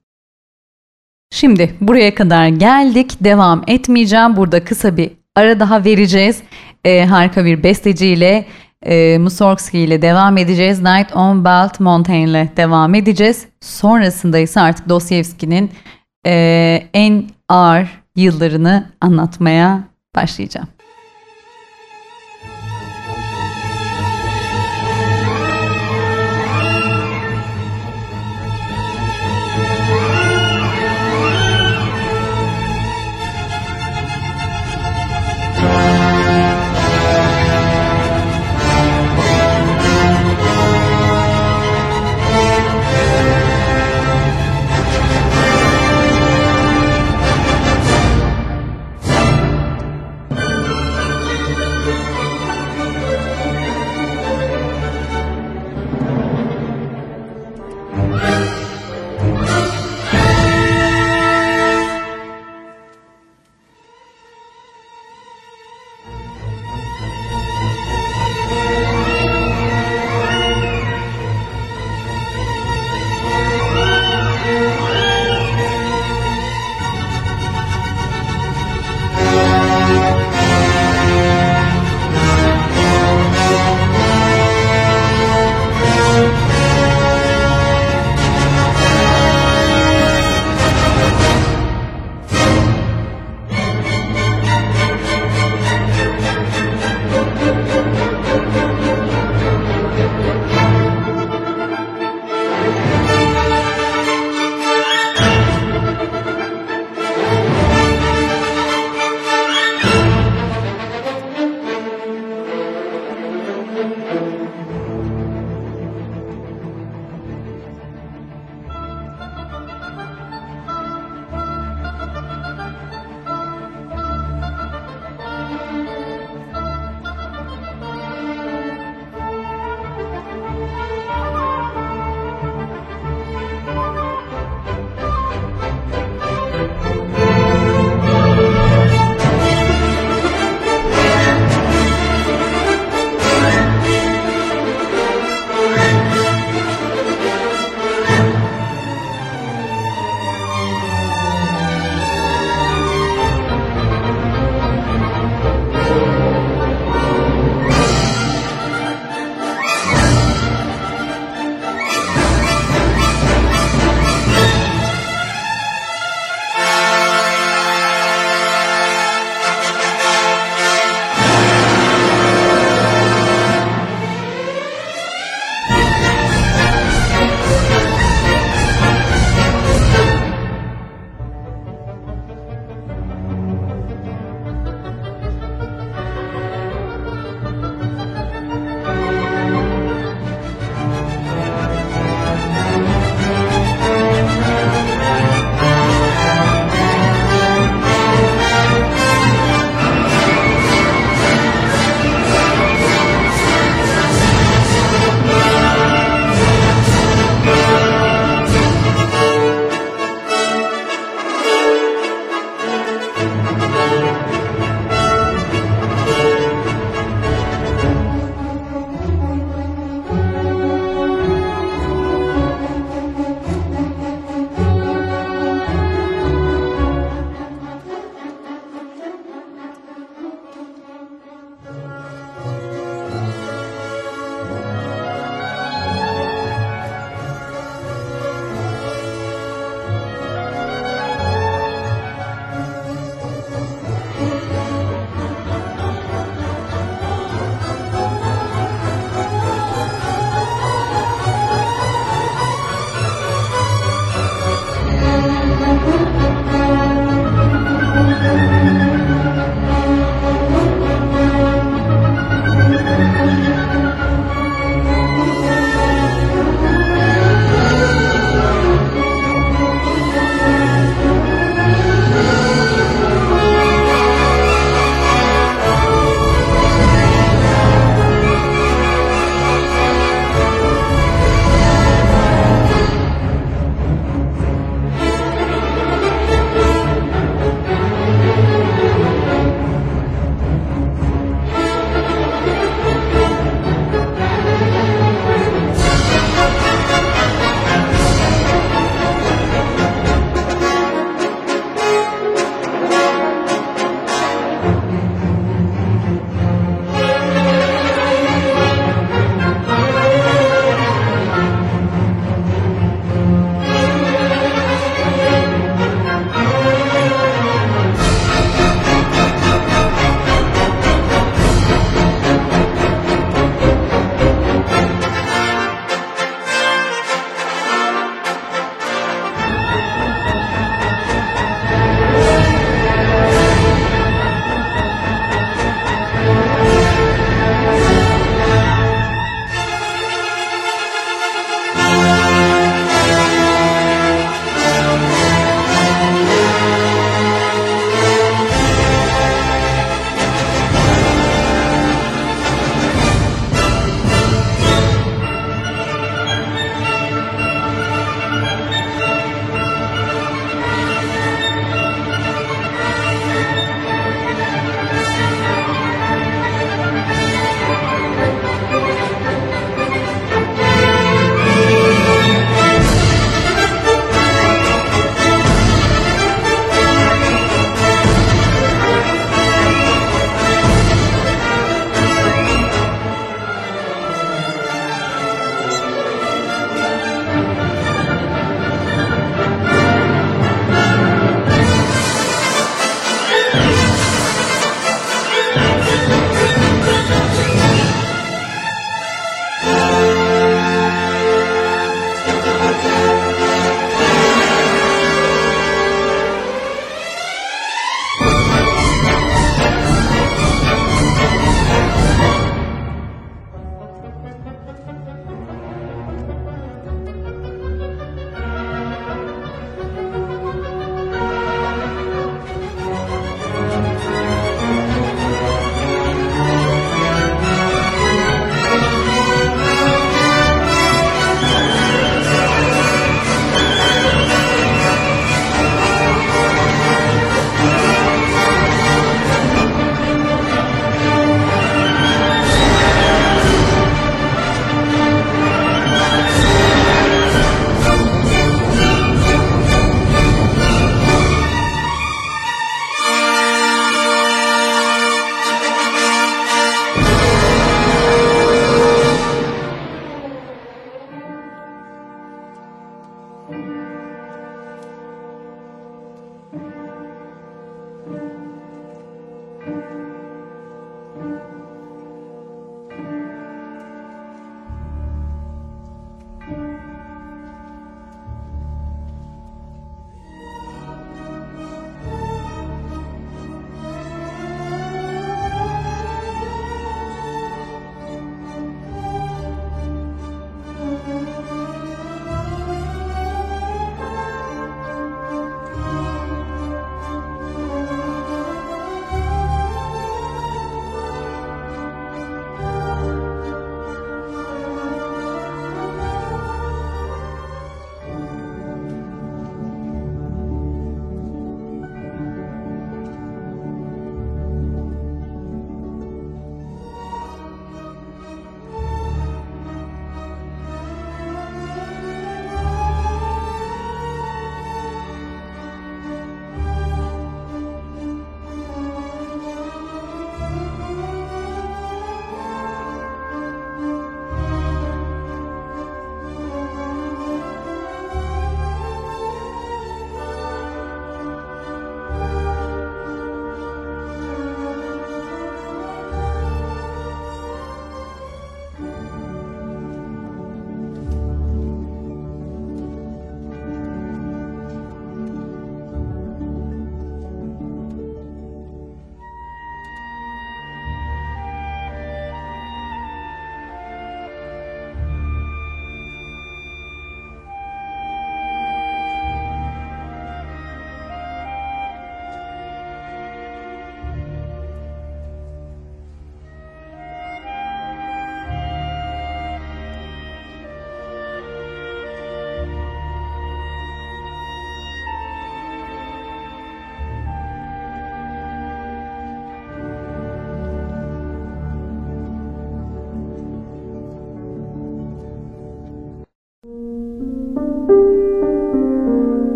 Şimdi 1.35 1.75
buraya 1.81 2.14
kadar 2.14 2.49
geldik. 2.49 3.12
Devam 3.20 3.62
etmeyeceğim. 3.66 4.37
Burada 4.37 4.64
kısa 4.64 4.97
bir 4.97 5.11
ara 5.35 5.61
daha 5.61 5.85
vereceğiz. 5.85 6.42
Ee, 6.85 7.05
harika 7.05 7.44
bir 7.44 7.62
besteciyle 7.62 8.47
e, 8.83 9.18
Mussorgsky 9.18 9.85
ile 9.85 10.03
devam 10.03 10.38
edeceğiz. 10.38 10.83
Night 10.83 11.16
on 11.16 11.44
Belt 11.44 11.81
Mountain 11.81 12.27
ile 12.27 12.49
devam 12.57 12.94
edeceğiz. 12.94 13.47
Sonrasında 13.61 14.38
ise 14.38 14.61
artık 14.61 14.88
Dostoyevski'nin 14.88 15.70
e, 16.27 16.88
en 16.94 17.25
ağır 17.49 17.88
yıllarını 18.16 18.90
anlatmaya 19.01 19.81
başlayacağım. 20.16 20.68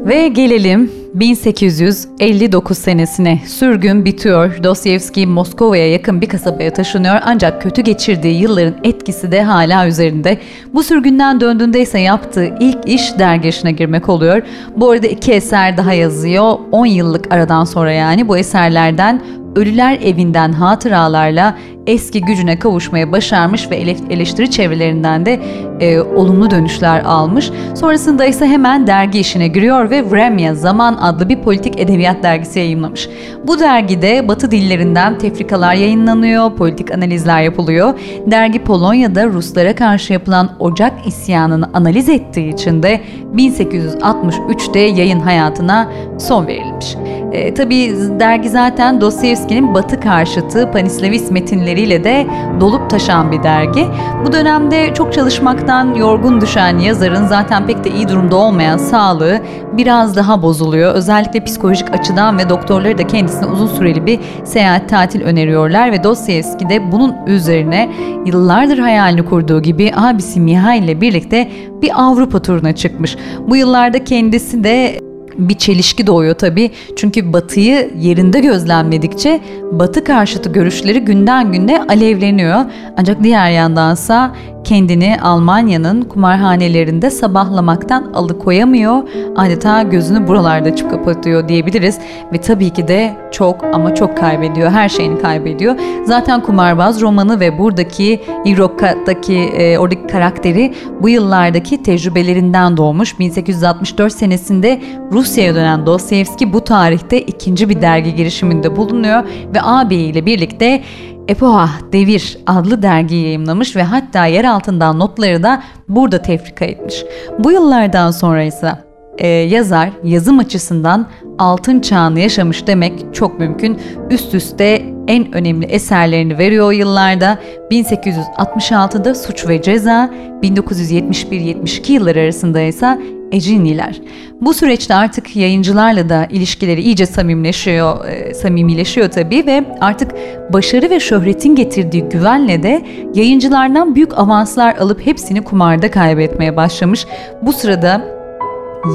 Ve 0.09 0.29
gelelim 0.29 0.91
1859 1.15 2.79
senesine. 2.79 3.41
Sürgün 3.47 4.05
bitiyor. 4.05 4.65
Dostoyevski 4.65 5.27
Moskova'ya 5.27 5.91
yakın 5.91 6.21
bir 6.21 6.29
kasabaya 6.29 6.73
taşınıyor 6.73 7.15
ancak 7.25 7.63
kötü 7.63 7.83
geçirdiği 7.83 8.41
yılların 8.41 8.75
etkisi 8.85 9.33
de 9.33 9.43
hala 9.43 9.87
üzerinde. 9.87 10.39
Bu 10.75 10.83
sürgünden 10.83 11.41
döndüğünde 11.41 11.81
ise 11.81 11.99
yaptığı 11.99 12.55
ilk 12.61 12.79
iş 12.87 13.19
dergi 13.19 13.49
işine 13.49 13.73
girmek 13.73 14.09
oluyor. 14.09 14.43
Bu 14.77 14.91
arada 14.91 15.07
iki 15.07 15.33
eser 15.33 15.77
daha 15.77 15.93
yazıyor. 15.93 16.59
10 16.73 16.87
yıllık 16.87 17.33
aradan 17.33 17.65
sonra 17.65 17.93
yani 17.93 18.29
bu 18.29 18.39
eserlerden 18.39 19.23
Ölüler 19.57 19.99
Evi'nden 20.03 20.53
hatıralarla 20.53 21.59
eski 21.89 22.21
gücüne 22.21 22.59
kavuşmaya 22.59 23.13
başarmış 23.13 23.71
ve 23.71 23.77
eleştiri 24.11 24.51
çevrelerinden 24.51 25.27
de 25.27 25.41
e, 25.81 26.01
olumlu 26.01 26.51
dönüşler 26.51 27.01
almış. 27.01 27.51
Sonrasında 27.75 28.25
ise 28.25 28.47
hemen 28.47 28.87
dergi 28.87 29.19
işine 29.19 29.49
giriyor 29.49 29.91
ve 29.91 30.11
Vremya 30.11 30.55
Zaman 30.55 30.95
adlı 30.95 31.29
bir 31.29 31.37
politik 31.37 31.81
edebiyat 31.81 32.23
dergisi 32.23 32.59
yayınlamış. 32.59 33.09
Bu 33.47 33.59
dergide 33.59 34.29
Batı 34.29 34.51
dillerinden 34.51 35.19
tefrikalar 35.19 35.75
yayınlanıyor, 35.75 36.57
politik 36.57 36.91
analizler 36.91 37.43
yapılıyor. 37.43 37.95
Dergi 38.27 38.65
Polonya'da 38.65 39.27
Ruslara 39.27 39.75
karşı 39.75 40.13
yapılan 40.13 40.51
Ocak 40.59 41.07
isyanını 41.07 41.71
analiz 41.75 42.09
ettiği 42.09 42.55
için 42.55 42.83
de 42.83 43.01
1863'te 43.35 44.81
yayın 44.81 45.21
hayatına 45.21 45.93
son 46.19 46.47
verilmiş. 46.47 46.97
E, 47.33 47.55
tabii 47.55 47.95
dergi 48.21 48.49
zaten 48.49 49.01
Dostoyevski'nin 49.01 49.75
Batı 49.75 50.01
karşıtı 50.01 50.71
Panislavist 50.73 51.33
metinleriyle 51.79 52.05
de 52.05 52.27
dolup 52.61 52.91
taşan 52.91 53.33
bir 53.33 53.43
dergi. 53.43 53.87
Bu 54.27 54.33
dönemde 54.33 54.95
çok 54.95 55.13
çalışmaktan 55.13 55.95
yorgun 55.95 56.41
düşen 56.41 56.79
yazarın 56.79 57.27
zaten 57.27 57.67
pek 57.67 57.85
de 57.85 57.91
iyi 57.91 58.09
durumda 58.09 58.37
olmayan 58.37 58.79
sağlığı 58.79 59.41
biraz 59.73 60.17
daha 60.17 60.43
bozuluyor. 60.43 60.95
Özellikle 60.95 61.45
psikolojik 61.45 61.91
açıdan 61.95 62.39
ve 62.39 62.49
doktorları 62.49 62.99
da 62.99 63.07
kendisine 63.07 63.47
uzun 63.47 63.67
süreli 63.67 64.07
bir 64.07 64.21
seyahat 64.45 64.89
tatil 64.89 65.23
öneriyorlar 65.23 65.93
ve 65.93 66.05
Dostoyevski 66.05 66.69
de 66.69 66.93
bunun 66.93 67.15
üzerine 67.27 67.91
yıllardır 68.27 68.79
hayalini 68.79 69.25
kurduğu 69.25 69.63
gibi 69.63 69.93
abisi 69.97 70.41
Mihail 70.41 70.83
ile 70.83 71.01
birlikte 71.01 71.51
bir 71.83 71.91
Avrupa 71.95 72.43
turuna 72.43 72.75
çıkmış. 72.75 73.17
Bu 73.49 73.57
yıllarda 73.57 74.05
kendisi 74.05 74.65
de 74.65 75.08
bir 75.39 75.55
çelişki 75.55 76.07
doğuyor 76.07 76.35
tabii. 76.35 76.71
Çünkü 76.97 77.33
Batı'yı 77.33 77.91
yerinde 77.99 78.41
gözlemledikçe 78.41 79.41
Batı 79.73 80.05
karşıtı 80.05 80.53
görüşleri 80.53 81.01
günden 81.01 81.53
güne 81.53 81.83
alevleniyor. 81.83 82.65
Ancak 82.97 83.23
diğer 83.23 83.51
yandansa 83.51 84.35
kendini 84.65 85.17
Almanya'nın 85.23 86.03
kumarhanelerinde 86.03 87.11
sabahlamaktan 87.11 88.13
alıkoyamıyor. 88.15 89.03
Adeta 89.37 89.83
gözünü 89.83 90.29
buralarda 90.29 90.69
açıp 90.69 90.91
kapatıyor 90.91 91.49
diyebiliriz. 91.49 91.99
Ve 92.33 92.41
tabii 92.41 92.71
ki 92.71 92.89
de 92.89 93.17
çok 93.33 93.65
ama 93.65 93.95
çok 93.95 94.17
kaybediyor. 94.17 94.71
Her 94.71 94.89
şeyini 94.89 95.19
kaybediyor. 95.19 95.75
Zaten 96.05 96.43
kumarbaz 96.43 97.01
romanı 97.01 97.41
ve 97.41 97.59
buradaki 97.59 98.21
Iroka'daki 98.45 99.35
e, 99.35 99.79
oradaki 99.79 100.07
karakteri 100.07 100.75
bu 101.01 101.09
yıllardaki 101.09 101.83
tecrübelerinden 101.83 102.77
doğmuş. 102.77 103.19
1864 103.19 104.13
senesinde 104.13 104.81
Rusya'ya 105.29 105.55
dönen 105.55 105.87
Dostoyevski 105.87 106.53
bu 106.53 106.65
tarihte 106.65 107.21
ikinci 107.21 107.69
bir 107.69 107.83
dergi 107.83 108.15
girişiminde 108.15 108.77
bulunuyor 108.77 109.25
ve 109.55 109.63
ağabeyiyle 109.63 110.27
birlikte 110.27 110.83
Epoha 111.29 111.69
Devir 111.93 112.39
adlı 112.47 112.83
dergi 112.83 113.17
yayımlamış 113.17 113.77
ve 113.77 113.83
hatta 113.83 114.27
yer 114.27 114.45
altından 114.45 114.99
notları 114.99 115.43
da 115.43 115.63
burada 115.89 116.23
tefrika 116.23 116.65
etmiş. 116.65 117.05
Bu 117.39 117.53
yıllardan 117.53 118.11
sonra 118.11 118.43
ise 118.43 118.73
e, 119.19 119.27
yazar 119.29 119.91
yazım 120.05 120.39
açısından 120.39 121.07
altın 121.39 121.81
çağını 121.81 122.21
yaşamış 122.21 122.67
demek 122.67 123.15
çok 123.15 123.39
mümkün. 123.39 123.79
Üst 124.11 124.35
üste 124.35 124.83
en 125.09 125.33
önemli 125.35 125.67
eserlerini 125.67 126.39
veriyor 126.39 126.67
o 126.67 126.71
yıllarda. 126.71 127.39
1866'da 127.71 129.15
Suç 129.15 129.49
ve 129.49 129.63
Ceza, 129.63 130.11
1971-72 130.43 131.93
yılları 131.93 132.21
arasında 132.21 132.61
ise 132.61 132.99
Eciniler. 133.33 134.01
Bu 134.41 134.55
süreçte 134.55 134.95
artık 134.95 135.37
yayıncılarla 135.37 136.09
da 136.09 136.27
ilişkileri 136.31 136.83
iyice 136.83 137.07
samimileşiyor, 137.07 138.05
e, 138.05 138.35
samimileşiyor 138.35 139.11
tabii 139.11 139.47
ve 139.47 139.65
artık 139.81 140.11
başarı 140.53 140.91
ve 140.91 141.01
şöhretin 141.01 141.55
getirdiği 141.55 142.03
güvenle 142.03 142.63
de 142.63 142.85
yayıncılardan 143.15 143.95
büyük 143.95 144.19
avanslar 144.19 144.77
alıp 144.77 145.07
hepsini 145.07 145.45
kumarda 145.45 145.91
kaybetmeye 145.91 146.57
başlamış. 146.57 147.07
Bu 147.43 147.53
sırada 147.53 148.19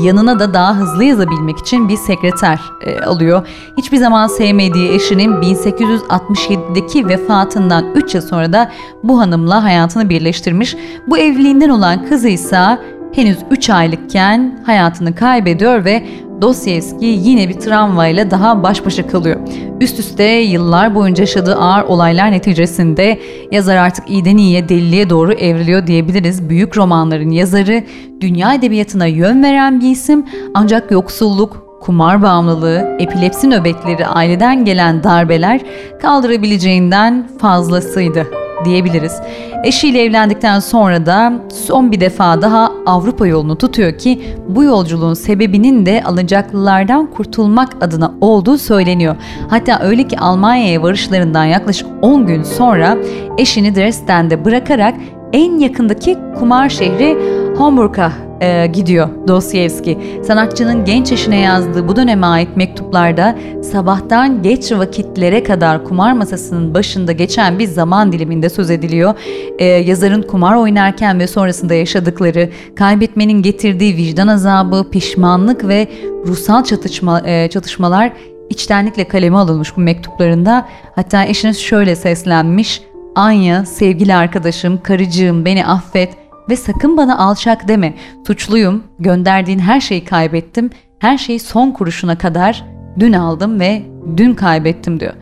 yanına 0.01 0.39
da 0.39 0.53
daha 0.53 0.75
hızlı 0.75 1.03
yazabilmek 1.03 1.57
için 1.57 1.89
bir 1.89 1.97
sekreter 1.97 2.59
e, 2.86 2.99
alıyor. 2.99 3.47
Hiçbir 3.77 3.97
zaman 3.97 4.27
sevmediği 4.27 4.91
eşinin 4.91 5.34
1867'deki 5.34 7.07
vefatından 7.07 7.86
3 7.95 8.15
yıl 8.15 8.21
sonra 8.21 8.53
da 8.53 8.71
bu 9.03 9.19
hanımla 9.19 9.63
hayatını 9.63 10.09
birleştirmiş. 10.09 10.75
Bu 11.07 11.17
evliliğinden 11.17 11.69
olan 11.69 12.05
kızı 12.05 12.27
ise 12.27 12.79
henüz 13.16 13.38
3 13.51 13.70
aylıkken 13.70 14.59
hayatını 14.66 15.16
kaybediyor 15.16 15.86
ve 15.86 16.03
Dostoyevski 16.41 17.05
yine 17.05 17.49
bir 17.49 17.53
travmayla 17.53 18.32
daha 18.32 18.64
baş 18.64 18.86
başa 18.86 19.07
kalıyor. 19.07 19.39
Üst 19.82 19.99
üste 19.99 20.24
yıllar 20.24 20.95
boyunca 20.95 21.24
yaşadığı 21.24 21.55
ağır 21.55 21.84
olaylar 21.84 22.32
neticesinde 22.32 23.20
yazar 23.51 23.76
artık 23.76 24.09
iyiden 24.09 24.38
iyiye 24.38 24.70
deliliğe 24.70 25.09
doğru 25.09 25.34
evriliyor 25.34 25.88
diyebiliriz. 25.88 26.49
Büyük 26.49 26.78
romanların 26.78 27.30
yazarı, 27.30 27.84
dünya 28.22 28.53
edebiyatına 28.53 29.05
yön 29.05 29.43
veren 29.43 29.82
bir 29.82 29.91
isim 29.91 30.26
ancak 30.53 30.91
yoksulluk, 30.91 31.80
kumar 31.82 32.22
bağımlılığı, 32.22 32.97
epilepsi 32.99 33.49
nöbetleri, 33.49 34.07
aileden 34.07 34.66
gelen 34.66 35.03
darbeler 35.03 35.61
kaldırabileceğinden 36.01 37.28
fazlasıydı 37.41 38.43
diyebiliriz. 38.66 39.22
Eşiyle 39.64 40.04
evlendikten 40.04 40.60
sonra 40.60 41.06
da 41.06 41.34
son 41.66 41.91
bir 41.91 41.99
defa 41.99 42.41
daha 42.41 42.72
Avrupa 42.86 43.28
yolunu 43.28 43.58
tutuyor 43.58 43.97
ki 43.97 44.22
bu 44.49 44.64
yolculuğun 44.64 45.14
sebebinin 45.14 45.86
de 45.86 46.04
alacaklılardan 46.06 47.06
kurtulmak 47.12 47.84
adına 47.84 48.14
olduğu 48.22 48.58
söyleniyor. 48.58 49.16
Hatta 49.49 49.80
öyle 49.84 50.04
ki 50.04 50.20
Almanya'ya 50.20 50.82
varışlarından 50.82 51.45
yaklaşık 51.45 51.88
10 52.01 52.28
gün 52.28 52.43
sonra 52.43 52.97
eşini 53.38 53.76
Dresden'de 53.76 54.45
bırakarak 54.45 54.95
en 55.34 55.60
yakındaki 55.60 56.18
kumar 56.39 56.70
şehri 56.70 57.18
Hamburg'a 57.58 58.12
e, 58.44 58.68
gidiyor 58.68 59.10
Dostoyevski. 59.28 59.98
Sanatçının 60.28 60.86
genç 60.86 61.12
yaşına 61.12 61.36
yazdığı 61.36 61.88
bu 61.88 61.96
döneme 61.96 62.28
ait 62.28 62.58
mektuplarda 62.58 63.36
sabahtan 63.72 64.41
geç 64.41 64.72
vakitlere 64.72 65.44
kadar 65.44 65.84
kumar 65.84 66.14
masasının 66.14 66.74
başında 66.74 67.12
geçen 67.12 67.60
bir 67.60 67.68
zaman 67.68 68.12
diliminde 68.12 68.50
söz 68.50 68.70
ediliyor. 68.70 69.14
E, 69.60 69.66
yazarın 69.66 70.22
kumar 70.22 70.56
oynarken 70.56 71.20
ve 71.20 71.28
sonrasında 71.28 71.74
yaşadıkları, 71.74 72.50
kaybetmenin 72.76 73.41
getirdiği 73.41 73.98
vicdan 73.98 74.28
azabı, 74.28 74.89
pişmanlık 74.91 75.68
ve 75.68 75.88
ruhsal 76.28 76.64
çatışma, 76.64 77.22
e, 77.26 77.50
çatışmalar 77.50 78.12
içtenlikle 78.50 79.08
kaleme 79.08 79.38
alınmış 79.38 79.78
bu 79.78 79.82
mektuplarında. 79.82 80.68
Hatta 80.96 81.26
eşiniz 81.26 81.60
şöyle 81.60 81.96
seslenmiş. 81.96 82.82
Anya, 83.16 83.66
sevgili 83.66 84.16
arkadaşım, 84.16 84.80
karıcığım 84.84 85.46
beni 85.46 85.66
affet 85.66 86.22
ve 86.50 86.56
sakın 86.56 86.98
bana 86.98 87.18
alçak 87.18 87.68
deme. 87.68 87.94
Suçluyum. 88.28 88.84
Gönderdiğin 89.00 89.60
her 89.60 89.82
şeyi 89.82 90.06
kaybettim. 90.06 90.70
Her 91.00 91.18
şeyi 91.18 91.39
son 91.39 91.72
kuruşuna 91.72 92.18
kadar 92.18 92.66
dün 93.00 93.14
aldım 93.14 93.60
ve 93.60 93.84
dün 94.18 94.34
kaybettim 94.34 95.00
diyor. 95.00 95.14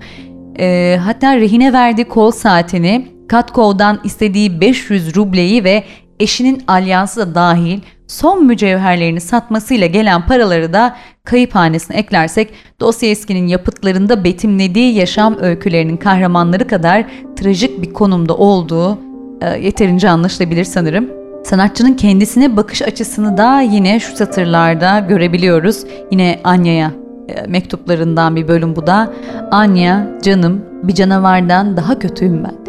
E, 0.59 0.97
hatta 1.03 1.37
rehine 1.37 1.73
verdiği 1.73 2.05
kol 2.05 2.31
saatini, 2.31 3.07
Katkov'dan 3.27 3.99
istediği 4.03 4.61
500 4.61 5.15
rubleyi 5.15 5.63
ve 5.63 5.83
eşinin 6.19 6.63
alyansı 6.67 7.19
da 7.19 7.35
dahil 7.35 7.79
son 8.07 8.45
mücevherlerini 8.45 9.21
satmasıyla 9.21 9.87
gelen 9.87 10.25
paraları 10.25 10.73
da 10.73 10.95
kayıp 11.23 11.55
hanesine 11.55 11.97
eklersek 11.97 12.53
Dostoyevski'nin 12.79 13.47
yapıtlarında 13.47 14.23
betimlediği 14.23 14.93
yaşam 14.93 15.37
öykülerinin 15.39 15.97
kahramanları 15.97 16.67
kadar 16.67 17.05
trajik 17.35 17.81
bir 17.81 17.93
konumda 17.93 18.37
olduğu 18.37 19.10
yeterince 19.47 20.09
anlaşılabilir 20.09 20.63
sanırım. 20.63 21.09
Sanatçının 21.43 21.93
kendisine 21.93 22.57
bakış 22.57 22.81
açısını 22.81 23.37
da 23.37 23.61
yine 23.61 23.99
şu 23.99 24.15
satırlarda 24.15 24.99
görebiliyoruz. 24.99 25.83
Yine 26.11 26.39
Anya'ya 26.43 26.91
e, 27.27 27.47
mektuplarından 27.47 28.35
bir 28.35 28.47
bölüm 28.47 28.75
bu 28.75 28.87
da. 28.87 29.13
Anya, 29.51 30.07
canım, 30.21 30.61
bir 30.83 30.93
canavardan 30.93 31.77
daha 31.77 31.99
kötüyüm 31.99 32.43
ben. 32.43 32.61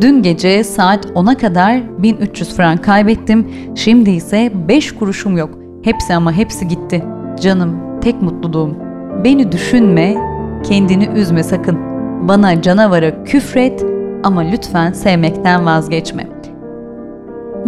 Dün 0.00 0.22
gece 0.22 0.64
saat 0.64 1.06
10'a 1.06 1.36
kadar 1.36 2.02
1300 2.02 2.56
frank 2.56 2.84
kaybettim. 2.84 3.48
Şimdi 3.74 4.10
ise 4.10 4.52
5 4.68 4.94
kuruşum 4.94 5.36
yok. 5.36 5.58
Hepsi 5.82 6.14
ama 6.14 6.32
hepsi 6.32 6.68
gitti. 6.68 7.04
Canım, 7.40 8.00
tek 8.00 8.22
mutluluğum. 8.22 8.76
Beni 9.24 9.52
düşünme, 9.52 10.16
kendini 10.62 11.06
üzme 11.06 11.42
sakın. 11.42 11.78
Bana 12.28 12.62
canavara 12.62 13.24
küfret, 13.24 13.84
ama 14.22 14.40
lütfen 14.40 14.92
sevmekten 14.92 15.66
vazgeçme. 15.66 16.38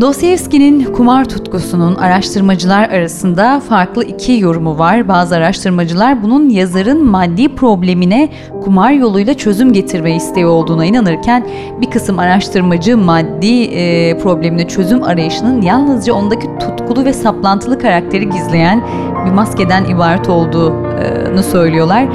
Dostoyevski'nin 0.01 0.84
kumar 0.84 1.24
tutkusunun 1.24 1.94
araştırmacılar 1.94 2.88
arasında 2.88 3.61
farklı 3.61 4.05
iki 4.05 4.32
yorumu 4.32 4.78
var. 4.78 5.09
Bazı 5.09 5.36
araştırmacılar 5.36 6.22
bunun 6.22 6.48
yazarın 6.48 7.05
maddi 7.05 7.55
problemine 7.55 8.28
kumar 8.64 8.90
yoluyla 8.90 9.34
çözüm 9.34 9.72
getirme 9.72 10.16
isteği 10.16 10.46
olduğuna 10.46 10.84
inanırken 10.84 11.46
bir 11.80 11.90
kısım 11.90 12.18
araştırmacı 12.18 12.96
maddi 12.96 13.62
e, 13.62 14.18
problemine 14.18 14.68
çözüm 14.68 15.03
arayışının 15.03 15.62
yalnızca 15.62 16.12
ondaki 16.14 16.46
tutkulu 16.61 17.05
ve 17.05 17.12
saplantılı 17.12 17.78
karakteri 17.78 18.30
gizleyen 18.30 18.82
bir 19.26 19.30
maskeden 19.30 19.84
ibaret 19.84 20.28
olduğunu 20.28 21.42
söylüyorlar. 21.42 22.09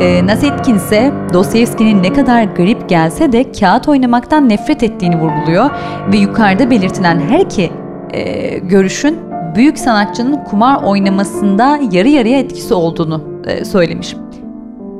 E, 0.00 0.26
Nasetkin 0.26 0.74
ise 0.74 1.12
Dostoyevski'nin 1.32 2.02
ne 2.02 2.12
kadar 2.12 2.44
garip 2.44 2.88
gelse 2.88 3.32
de 3.32 3.52
kağıt 3.52 3.88
oynamaktan 3.88 4.48
nefret 4.48 4.82
ettiğini 4.82 5.20
vurguluyor 5.20 5.70
ve 6.12 6.16
yukarıda 6.16 6.70
belirtilen 6.70 7.20
her 7.20 7.40
iki 7.40 7.70
e, 8.12 8.58
görüşün 8.58 9.18
büyük 9.54 9.78
sanatçının 9.78 10.44
kumar 10.44 10.82
oynamasında 10.82 11.80
yarı 11.92 12.08
yarıya 12.08 12.38
etkisi 12.38 12.74
olduğunu 12.74 13.24
e, 13.46 13.64
söylemiş. 13.64 14.16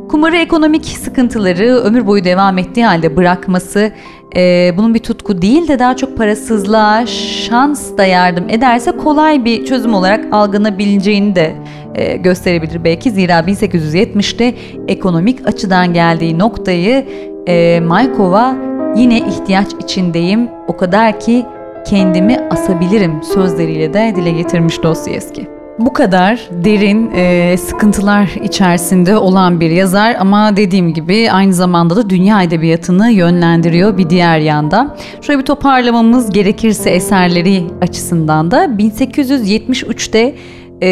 Kumarı 0.09 0.37
ekonomik 0.37 0.85
sıkıntıları 0.85 1.77
ömür 1.77 2.07
boyu 2.07 2.25
devam 2.25 2.59
ettiği 2.59 2.87
halde 2.87 3.17
bırakması 3.17 3.93
e, 4.37 4.73
bunun 4.77 4.95
bir 4.95 4.99
tutku 4.99 5.43
değil 5.43 5.69
de 5.69 5.79
daha 5.79 5.97
çok 5.97 6.17
parasızlığa, 6.17 7.07
şans 7.07 7.97
da 7.97 8.05
yardım 8.05 8.45
ederse 8.49 8.93
kolay 8.93 9.45
bir 9.45 9.65
çözüm 9.65 9.95
olarak 9.95 10.35
algılanabileceğini 10.35 11.35
de 11.35 11.55
e, 11.95 12.17
gösterebilir 12.17 12.85
belki. 12.85 13.11
Zira 13.11 13.39
1870'te 13.41 14.55
ekonomik 14.89 15.49
açıdan 15.49 15.93
geldiği 15.93 16.39
noktayı 16.39 17.07
e, 17.49 17.81
Maykova 17.81 18.57
yine 18.97 19.19
ihtiyaç 19.19 19.69
içindeyim 19.85 20.49
o 20.69 20.77
kadar 20.77 21.21
ki 21.21 21.47
kendimi 21.87 22.39
asabilirim 22.51 23.23
sözleriyle 23.35 23.95
de 23.95 24.13
dile 24.17 24.31
getirmiş 24.31 24.83
Dostoyevski. 24.83 25.55
Bu 25.79 25.93
kadar 25.93 26.49
derin 26.51 27.11
e, 27.15 27.57
sıkıntılar 27.57 28.31
içerisinde 28.45 29.17
olan 29.17 29.61
bir 29.61 29.71
yazar 29.71 30.17
ama 30.19 30.57
dediğim 30.57 30.95
gibi 30.95 31.31
aynı 31.33 31.55
zamanda 31.55 31.97
da 31.97 32.11
dünya 32.11 32.43
edebiyatını 32.43 33.11
yönlendiriyor 33.11 33.99
bir 33.99 34.11
diğer 34.11 34.39
yanda. 34.39 34.97
Şöyle 35.21 35.41
bir 35.41 35.45
toparlamamız 35.45 36.31
gerekirse 36.31 36.91
eserleri 36.91 37.65
açısından 37.81 38.51
da 38.51 38.65
1873'te 38.65 40.35
e, 40.83 40.87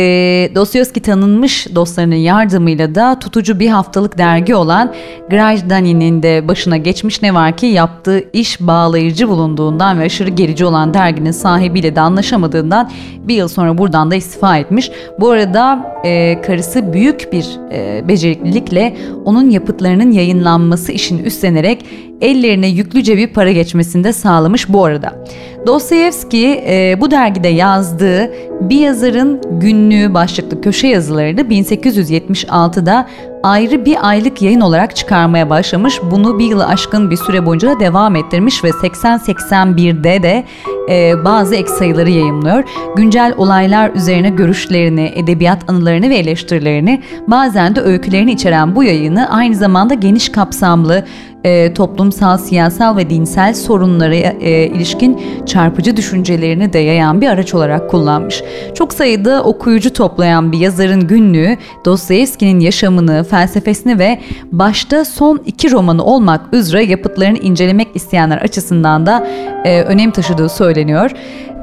Dostoyevski 0.54 1.00
tanınmış 1.00 1.74
dostlarının 1.74 2.14
yardımıyla 2.14 2.94
da 2.94 3.18
tutucu 3.18 3.60
bir 3.60 3.68
haftalık 3.68 4.18
dergi 4.18 4.54
olan 4.54 4.94
Grajdani'nin 5.30 6.22
de 6.22 6.48
başına 6.48 6.76
geçmiş 6.76 7.22
ne 7.22 7.34
var 7.34 7.56
ki 7.56 7.66
yaptığı 7.66 8.24
iş 8.32 8.60
bağlayıcı 8.60 9.28
bulunduğundan 9.28 10.00
ve 10.00 10.04
aşırı 10.04 10.30
gerici 10.30 10.64
olan 10.64 10.94
derginin 10.94 11.30
sahibiyle 11.30 11.96
de 11.96 12.00
anlaşamadığından 12.00 12.90
bir 13.18 13.34
yıl 13.34 13.48
sonra 13.48 13.78
buradan 13.78 14.10
da 14.10 14.14
istifa 14.14 14.58
etmiş. 14.58 14.90
Bu 15.20 15.30
arada 15.30 15.92
e, 16.04 16.40
karısı 16.42 16.92
büyük 16.92 17.32
bir 17.32 17.46
e, 17.72 18.08
beceriklilikle 18.08 18.96
onun 19.24 19.50
yapıtlarının 19.50 20.10
yayınlanması 20.10 20.92
işini 20.92 21.22
üstlenerek 21.22 21.84
ellerine 22.20 22.66
yüklüce 22.66 23.16
bir 23.16 23.26
para 23.26 23.52
geçmesini 23.52 24.04
de 24.04 24.12
sağlamış 24.12 24.68
bu 24.68 24.84
arada. 24.84 25.24
Dostoyevski 25.66 26.64
e, 26.66 26.96
bu 27.00 27.10
dergide 27.10 27.48
yazdığı 27.48 28.30
bir 28.60 28.78
yazarın 28.78 29.40
günlüğü 29.60 30.14
başlıklı 30.14 30.60
köşe 30.60 30.86
yazılarını 30.86 31.40
1876'da 31.40 33.08
ayrı 33.42 33.84
bir 33.84 34.08
aylık 34.08 34.42
yayın 34.42 34.60
olarak 34.60 34.96
çıkarmaya 34.96 35.50
başlamış. 35.50 36.00
Bunu 36.10 36.38
bir 36.38 36.46
yılı 36.46 36.66
aşkın 36.66 37.10
bir 37.10 37.16
süre 37.16 37.46
boyunca 37.46 37.70
da 37.70 37.80
devam 37.80 38.16
ettirmiş 38.16 38.64
ve 38.64 38.68
80-81'de 38.68 40.22
de 40.22 40.44
e, 40.90 41.24
bazı 41.24 41.54
ek 41.54 41.68
sayıları 41.68 42.10
yayımlıyor. 42.10 42.64
Güncel 42.96 43.34
olaylar 43.36 43.90
üzerine 43.94 44.30
görüşlerini, 44.30 45.12
edebiyat 45.16 45.70
anılarını 45.70 46.10
ve 46.10 46.16
eleştirilerini 46.16 47.02
bazen 47.26 47.76
de 47.76 47.80
öykülerini 47.80 48.32
içeren 48.32 48.76
bu 48.76 48.84
yayını 48.84 49.30
aynı 49.30 49.54
zamanda 49.54 49.94
geniş 49.94 50.28
kapsamlı 50.28 51.04
e, 51.44 51.74
toplumsal, 51.74 52.38
siyasal 52.38 52.96
ve 52.96 53.10
dinsel 53.10 53.54
sorunlara 53.54 54.14
e, 54.14 54.66
ilişkin 54.66 55.20
çarpıcı 55.46 55.96
düşüncelerini 55.96 56.72
de 56.72 56.78
yayan 56.78 57.20
bir 57.20 57.28
araç 57.28 57.54
olarak 57.54 57.90
kullanmış. 57.90 58.42
Çok 58.74 58.92
sayıda 58.92 59.44
okuyucu 59.44 59.92
toplayan 59.92 60.52
bir 60.52 60.58
yazarın 60.58 61.06
günlüğü 61.06 61.56
Dostoyevski'nin 61.84 62.60
yaşamını, 62.60 63.24
felsefesini 63.24 63.98
ve 63.98 64.20
başta 64.52 65.04
son 65.04 65.40
iki 65.46 65.72
romanı 65.72 66.04
olmak 66.04 66.54
üzere 66.54 66.84
yapıtlarını 66.84 67.38
incelemek 67.38 67.88
isteyenler 67.94 68.38
açısından 68.38 69.06
da 69.06 69.26
e, 69.64 69.82
önem 69.82 70.10
taşıdığı 70.10 70.48
söyleniyor. 70.48 71.10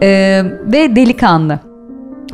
E, 0.01 0.41
ve 0.65 0.95
delikanlı. 0.95 1.59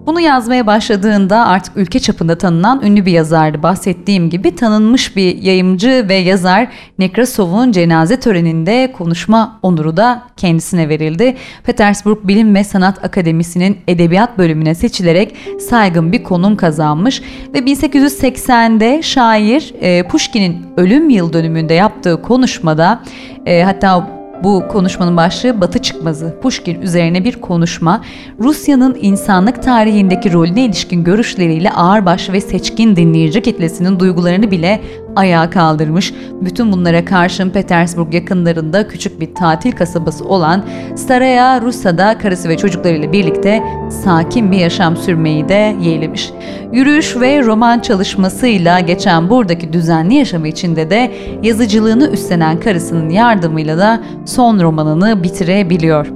Bunu 0.06 0.22
yazmaya 0.22 0.68
başladığında 0.68 1.46
artık 1.46 1.78
ülke 1.78 2.00
çapında 2.00 2.38
tanınan 2.38 2.82
ünlü 2.84 3.06
bir 3.06 3.12
yazardı. 3.12 3.64
Bahsettiğim 3.64 4.30
gibi 4.30 4.56
tanınmış 4.56 5.16
bir 5.16 5.42
yayımcı 5.42 6.06
ve 6.10 6.16
yazar 6.16 6.68
Nekrasov'un 7.00 7.72
cenaze 7.72 8.20
töreninde 8.20 8.92
konuşma 8.98 9.60
onuru 9.62 9.98
da 9.98 10.24
kendisine 10.38 10.90
verildi. 10.90 11.38
Petersburg 11.64 12.18
Bilim 12.24 12.56
ve 12.56 12.64
Sanat 12.64 13.06
Akademisi'nin 13.06 13.78
edebiyat 13.88 14.38
bölümüne 14.38 14.76
seçilerek 14.76 15.36
saygın 15.70 16.12
bir 16.12 16.24
konum 16.24 16.56
kazanmış 16.56 17.22
ve 17.54 17.60
1880'de 17.60 19.02
şair 19.02 19.74
e, 19.82 20.08
Pushkin'in 20.08 20.66
ölüm 20.78 21.10
yıl 21.10 21.34
dönümünde 21.34 21.74
yaptığı 21.74 22.22
konuşmada 22.22 23.04
e, 23.46 23.64
hatta 23.64 24.21
bu 24.44 24.68
konuşmanın 24.68 25.18
başlığı 25.18 25.62
Batı 25.62 25.80
Çıkmazı, 25.80 26.36
Pushkin 26.42 26.82
üzerine 26.82 27.26
bir 27.26 27.42
konuşma, 27.42 28.02
Rusya'nın 28.40 28.98
insanlık 29.02 29.64
tarihindeki 29.64 30.34
rolüne 30.34 30.66
ilişkin 30.66 31.04
görüşleriyle 31.04 31.72
ağırbaş 31.72 32.30
ve 32.30 32.42
seçkin 32.42 32.96
dinleyici 32.96 33.42
kitlesinin 33.42 34.00
duygularını 34.00 34.52
bile 34.52 34.82
ayağa 35.16 35.50
kaldırmış. 35.50 36.14
Bütün 36.42 36.72
bunlara 36.72 37.06
karşın 37.06 37.50
Petersburg 37.50 38.14
yakınlarında 38.14 38.88
küçük 38.88 39.20
bir 39.20 39.36
tatil 39.36 39.72
kasabası 39.72 40.26
olan 40.26 40.66
Staraya 40.96 41.62
Rusya'da 41.62 42.18
karısı 42.18 42.50
ve 42.50 42.58
çocuklarıyla 42.58 43.14
birlikte 43.14 43.64
sakin 44.04 44.52
bir 44.52 44.58
yaşam 44.58 44.98
sürmeyi 44.98 45.50
de 45.50 45.76
yeğlemiş. 45.82 46.32
Yürüyüş 46.74 47.16
ve 47.16 47.42
roman 47.42 47.80
çalışmasıyla 47.80 48.80
geçen 48.80 49.30
buradaki 49.30 49.74
düzenli 49.74 50.16
yaşamı 50.16 50.48
içinde 50.48 50.90
de 50.90 51.12
yazıcılığını 51.44 52.10
üstlenen 52.10 52.60
karısının 52.60 53.10
yardımıyla 53.10 53.78
da 53.78 54.04
son 54.26 54.60
romanını 54.60 55.24
bitirebiliyor. 55.24 56.08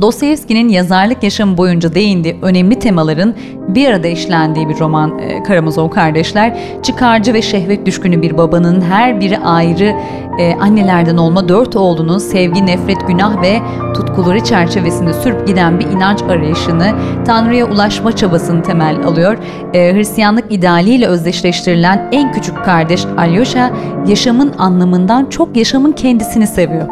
Dostoyevski'nin 0.00 0.68
yazarlık 0.68 1.22
yaşamı 1.22 1.56
boyunca 1.56 1.94
değindiği 1.94 2.36
önemli 2.42 2.78
temaların 2.78 3.34
bir 3.68 3.88
arada 3.88 4.08
işlendiği 4.08 4.68
bir 4.68 4.78
roman 4.78 5.18
e, 5.18 5.42
Karamazov 5.42 5.90
Kardeşler. 5.90 6.58
Çıkarcı 6.82 7.34
ve 7.34 7.42
şehvet 7.42 7.86
düşkünü 7.86 8.22
bir 8.22 8.38
babanın 8.38 8.80
her 8.80 9.20
biri 9.20 9.38
ayrı 9.38 9.94
e, 10.38 10.54
annelerden 10.54 11.16
olma 11.16 11.48
dört 11.48 11.76
oğlunun 11.76 12.18
sevgi, 12.18 12.66
nefret, 12.66 13.08
günah 13.08 13.42
ve 13.42 13.58
tutkuları 13.94 14.44
çerçevesinde 14.44 15.12
sürüp 15.12 15.46
giden 15.46 15.80
bir 15.80 15.86
inanç 15.86 16.22
arayışını, 16.22 16.92
Tanrı'ya 17.26 17.66
ulaşma 17.66 18.16
çabasını 18.16 18.62
temel 18.62 19.04
alıyor. 19.06 19.38
E, 19.74 19.94
Hristiyanlık 19.94 20.52
idealiyle 20.52 21.06
özdeşleştirilen 21.06 22.08
en 22.12 22.32
küçük 22.32 22.64
kardeş 22.64 23.04
Alyosha 23.18 23.70
yaşamın 24.06 24.52
anlamından 24.58 25.26
çok 25.30 25.56
yaşamın 25.56 25.92
kendisini 25.92 26.46
seviyor. 26.46 26.88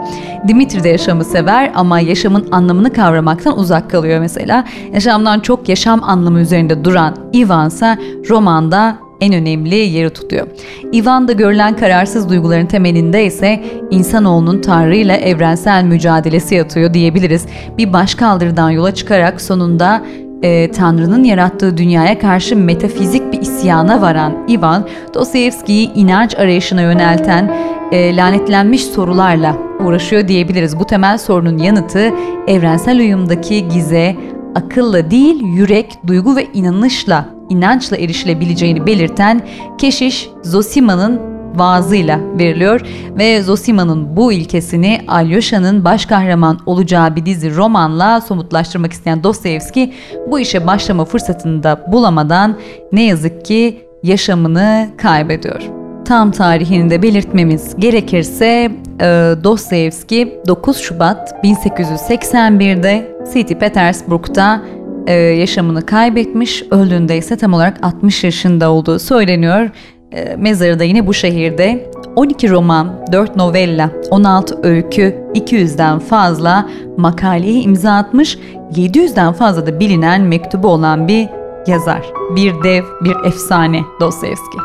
Dimitri 0.49 0.85
de 0.85 0.89
yaşamı 0.89 1.25
sever 1.25 1.73
ama 1.75 2.01
yaşamın 2.01 2.49
anlamını 2.53 2.93
kavramaktan 2.93 3.59
uzak 3.59 3.91
kalıyor 3.91 4.21
mesela. 4.21 4.65
Yaşamdan 4.93 5.41
çok 5.41 5.69
yaşam 5.69 6.05
anlamı 6.05 6.41
üzerinde 6.41 6.85
duran 6.85 7.17
Ivan 7.35 7.69
ise 7.69 7.99
romanda 8.29 8.97
en 9.21 9.35
önemli 9.35 9.75
yeri 9.75 10.11
tutuyor. 10.11 10.47
Ivan'da 10.93 11.33
görülen 11.33 11.77
kararsız 11.77 12.29
duyguların 12.29 12.67
temelinde 12.67 13.25
ise 13.25 13.65
insanoğlunun 13.91 14.61
Tanrı 14.61 14.97
ile 14.97 15.15
evrensel 15.15 15.85
mücadelesi 15.85 16.55
yatıyor 16.55 16.95
diyebiliriz. 16.95 17.47
Bir 17.79 17.93
başkaldırıdan 17.93 18.71
yola 18.71 18.95
çıkarak 18.95 19.41
sonunda 19.41 20.03
e, 20.43 20.71
Tanrı'nın 20.71 21.25
yarattığı 21.25 21.77
dünyaya 21.77 22.19
karşı 22.19 22.57
metafizik 22.57 23.33
bir 23.33 23.41
isyana 23.41 24.01
varan 24.01 24.49
Ivan, 24.49 24.89
Dostoyevski'yi 25.15 25.93
inanç 25.95 26.35
arayışına 26.35 26.83
yönelten 26.83 27.57
e, 27.93 28.17
lanetlenmiş 28.17 28.85
sorularla 28.85 29.57
uğraşıyor 29.81 30.29
diyebiliriz. 30.29 30.79
Bu 30.79 30.85
temel 30.85 31.19
sorunun 31.19 31.59
yanıtı 31.59 32.13
evrensel 32.47 32.99
uyumdaki 32.99 33.69
gize, 33.69 34.17
akılla 34.55 35.11
değil 35.11 35.43
yürek, 35.43 35.99
duygu 36.07 36.37
ve 36.37 36.47
inanışla, 36.55 37.29
inançla 37.49 37.97
erişilebileceğini 37.97 38.87
belirten 38.87 39.41
keşiş 39.79 40.31
Zosima'nın 40.43 41.30
vaazıyla 41.55 42.21
veriliyor 42.39 42.81
ve 43.19 43.43
Zosima'nın 43.43 44.17
bu 44.17 44.33
ilkesini 44.33 45.01
Alyosha'nın 45.09 45.85
baş 45.85 46.07
kahraman 46.07 46.59
olacağı 46.67 47.17
bir 47.17 47.27
dizi 47.27 47.57
romanla 47.57 48.21
somutlaştırmak 48.21 48.93
isteyen 48.93 49.25
Dostoyevski 49.25 49.95
bu 50.31 50.41
işe 50.41 50.67
başlama 50.67 51.05
fırsatını 51.05 51.63
da 51.63 51.85
bulamadan 51.93 52.57
ne 52.93 53.03
yazık 53.03 53.45
ki 53.45 53.81
yaşamını 54.03 54.89
kaybediyor. 54.97 55.63
Tam 56.05 56.31
tarihini 56.31 56.91
de 56.91 57.03
belirtmemiz 57.03 57.77
gerekirse 57.77 58.73
e, 59.01 59.35
Dostoyevski 59.45 60.41
9 60.47 60.77
Şubat 60.77 61.45
1881'de 61.45 63.17
St. 63.27 63.61
Petersburg'da 63.61 64.63
e, 65.07 65.13
yaşamını 65.15 65.87
kaybetmiş. 65.87 66.63
Öldüğünde 66.71 67.17
ise 67.17 67.37
tam 67.37 67.55
olarak 67.55 67.85
60 67.85 68.25
yaşında 68.25 68.71
olduğu 68.71 68.99
söyleniyor. 68.99 69.71
E, 70.13 70.37
mezarı 70.37 70.79
da 70.79 70.85
yine 70.85 71.07
bu 71.07 71.15
şehirde. 71.15 71.91
12 72.17 72.51
roman, 72.51 73.07
4 73.13 73.37
novella, 73.37 73.91
16 74.11 74.59
öykü, 74.63 75.15
200'den 75.35 75.99
fazla 75.99 76.69
makaleye 76.97 77.61
imza 77.61 77.93
atmış, 77.93 78.39
700'den 78.75 79.33
fazla 79.33 79.67
da 79.67 79.81
bilinen 79.81 80.23
mektubu 80.23 80.69
olan 80.69 81.09
bir 81.09 81.29
yazar. 81.67 82.07
Bir 82.37 82.55
dev, 82.65 82.85
bir 83.05 83.17
efsane 83.27 83.81
Dostoyevski. 84.01 84.59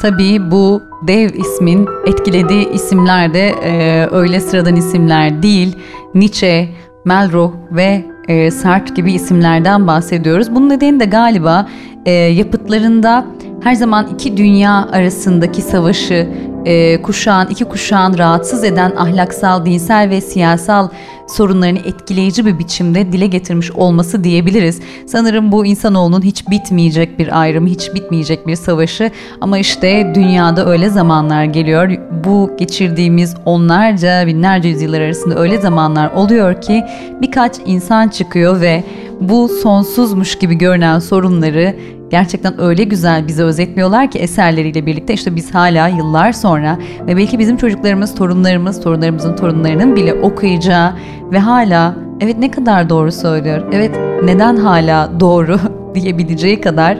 Tabii 0.00 0.50
bu 0.50 0.82
dev 1.06 1.30
ismin 1.34 1.88
etkilediği 2.06 2.68
isimler 2.72 3.34
de 3.34 3.48
e, 3.48 4.06
öyle 4.12 4.40
sıradan 4.40 4.76
isimler 4.76 5.42
değil. 5.42 5.76
Nietzsche, 6.14 6.68
Malraux 7.04 7.54
ve 7.70 8.04
e, 8.28 8.50
Sartre 8.50 8.94
gibi 8.94 9.12
isimlerden 9.12 9.86
bahsediyoruz. 9.86 10.54
Bunun 10.54 10.68
nedeni 10.68 11.00
de 11.00 11.04
galiba 11.04 11.68
e, 12.06 12.10
yapıtlarında 12.12 13.26
her 13.60 13.74
zaman 13.74 14.08
iki 14.14 14.36
dünya 14.36 14.88
arasındaki 14.92 15.62
savaşı, 15.62 16.28
e, 16.64 17.02
kuşağın, 17.02 17.46
iki 17.46 17.64
kuşağın 17.64 18.18
rahatsız 18.18 18.64
eden 18.64 18.92
ahlaksal, 18.96 19.66
dinsel 19.66 20.10
ve 20.10 20.20
siyasal 20.20 20.88
sorunlarını 21.28 21.78
etkileyici 21.78 22.46
bir 22.46 22.58
biçimde 22.58 23.12
dile 23.12 23.26
getirmiş 23.26 23.70
olması 23.70 24.24
diyebiliriz. 24.24 24.80
Sanırım 25.06 25.52
bu 25.52 25.66
insanoğlunun 25.66 26.22
hiç 26.22 26.50
bitmeyecek 26.50 27.18
bir 27.18 27.40
ayrımı, 27.40 27.68
hiç 27.68 27.94
bitmeyecek 27.94 28.46
bir 28.46 28.56
savaşı 28.56 29.10
ama 29.40 29.58
işte 29.58 30.12
dünyada 30.14 30.66
öyle 30.66 30.90
zamanlar 30.90 31.44
geliyor. 31.44 31.90
Bu 32.24 32.50
geçirdiğimiz 32.58 33.34
onlarca, 33.44 34.26
binlerce 34.26 34.68
yüzyıllar 34.68 35.00
arasında 35.00 35.38
öyle 35.38 35.60
zamanlar 35.60 36.10
oluyor 36.12 36.60
ki 36.60 36.84
birkaç 37.22 37.56
insan 37.66 38.08
çıkıyor 38.08 38.60
ve 38.60 38.84
bu 39.20 39.48
sonsuzmuş 39.48 40.38
gibi 40.38 40.54
görünen 40.54 40.98
sorunları 40.98 41.74
gerçekten 42.10 42.60
öyle 42.60 42.84
güzel 42.84 43.28
bize 43.28 43.42
özetliyorlar 43.42 44.10
ki 44.10 44.18
eserleriyle 44.18 44.86
birlikte 44.86 45.14
işte 45.14 45.36
biz 45.36 45.54
hala 45.54 45.88
yıllar 45.88 46.32
sonra 46.32 46.78
ve 47.06 47.16
belki 47.16 47.38
bizim 47.38 47.56
çocuklarımız, 47.56 48.14
torunlarımız, 48.14 48.80
torunlarımızın 48.80 49.36
torunlarının 49.36 49.96
bile 49.96 50.14
okuyacağı 50.14 50.92
ve 51.32 51.38
hala 51.38 51.94
evet 52.20 52.38
ne 52.38 52.50
kadar 52.50 52.88
doğru 52.88 53.12
söylüyor, 53.12 53.62
evet 53.72 53.98
neden 54.24 54.56
hala 54.56 55.20
doğru? 55.20 55.58
diyebileceği 55.94 56.60
kadar 56.60 56.98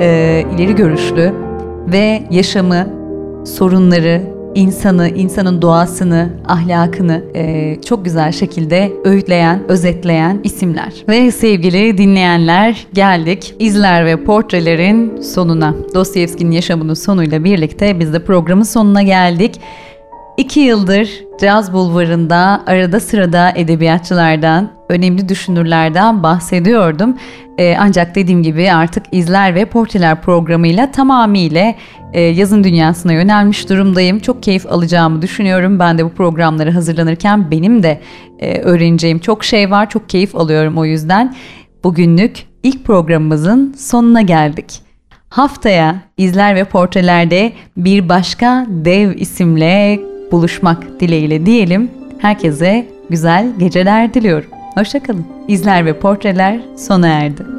e, 0.00 0.44
ileri 0.54 0.74
görüşlü 0.74 1.32
ve 1.86 2.22
yaşamı, 2.30 2.86
sorunları, 3.46 4.37
insanı, 4.58 5.08
insanın 5.08 5.62
doğasını, 5.62 6.30
ahlakını 6.48 7.22
e, 7.34 7.76
çok 7.82 8.04
güzel 8.04 8.32
şekilde 8.32 8.92
öğütleyen, 9.04 9.62
özetleyen 9.68 10.40
isimler. 10.44 10.92
Ve 11.08 11.30
sevgili 11.30 11.98
dinleyenler 11.98 12.86
geldik 12.92 13.54
izler 13.58 14.06
ve 14.06 14.24
portrelerin 14.24 15.20
sonuna. 15.20 15.74
Dostoyevski'nin 15.94 16.50
yaşamının 16.50 16.94
sonuyla 16.94 17.44
birlikte 17.44 18.00
biz 18.00 18.12
de 18.12 18.24
programın 18.24 18.62
sonuna 18.62 19.02
geldik. 19.02 19.60
İki 20.38 20.60
yıldır 20.60 21.24
Caz 21.40 21.72
Bulvarı'nda 21.72 22.62
arada 22.66 23.00
sırada 23.00 23.52
edebiyatçılardan, 23.56 24.70
önemli 24.88 25.28
düşünürlerden 25.28 26.22
bahsediyordum. 26.22 27.16
Ee, 27.58 27.76
ancak 27.78 28.14
dediğim 28.14 28.42
gibi 28.42 28.72
artık 28.72 29.04
izler 29.12 29.54
ve 29.54 29.64
portreler 29.64 30.22
programıyla 30.22 30.92
tamamıyla 30.92 31.74
e, 32.12 32.20
yazın 32.20 32.64
dünyasına 32.64 33.12
yönelmiş 33.12 33.68
durumdayım. 33.68 34.18
Çok 34.18 34.42
keyif 34.42 34.66
alacağımı 34.66 35.22
düşünüyorum. 35.22 35.78
Ben 35.78 35.98
de 35.98 36.04
bu 36.04 36.10
programları 36.10 36.70
hazırlanırken 36.70 37.50
benim 37.50 37.82
de 37.82 38.00
e, 38.38 38.58
öğreneceğim 38.58 39.18
çok 39.18 39.44
şey 39.44 39.70
var. 39.70 39.90
Çok 39.90 40.08
keyif 40.08 40.36
alıyorum 40.36 40.78
o 40.78 40.84
yüzden. 40.84 41.34
Bugünlük 41.84 42.46
ilk 42.62 42.84
programımızın 42.84 43.74
sonuna 43.78 44.22
geldik. 44.22 44.80
Haftaya 45.28 45.96
izler 46.16 46.54
ve 46.54 46.64
portrelerde 46.64 47.52
bir 47.76 48.08
başka 48.08 48.66
dev 48.68 49.16
isimle 49.16 50.00
buluşmak 50.32 51.00
dileğiyle 51.00 51.46
diyelim. 51.46 51.90
Herkese 52.18 52.86
güzel 53.10 53.52
geceler 53.58 54.14
diliyorum. 54.14 54.50
Hoşçakalın. 54.74 55.26
İzler 55.48 55.86
ve 55.86 55.98
portreler 55.98 56.60
sona 56.76 57.08
erdi. 57.08 57.57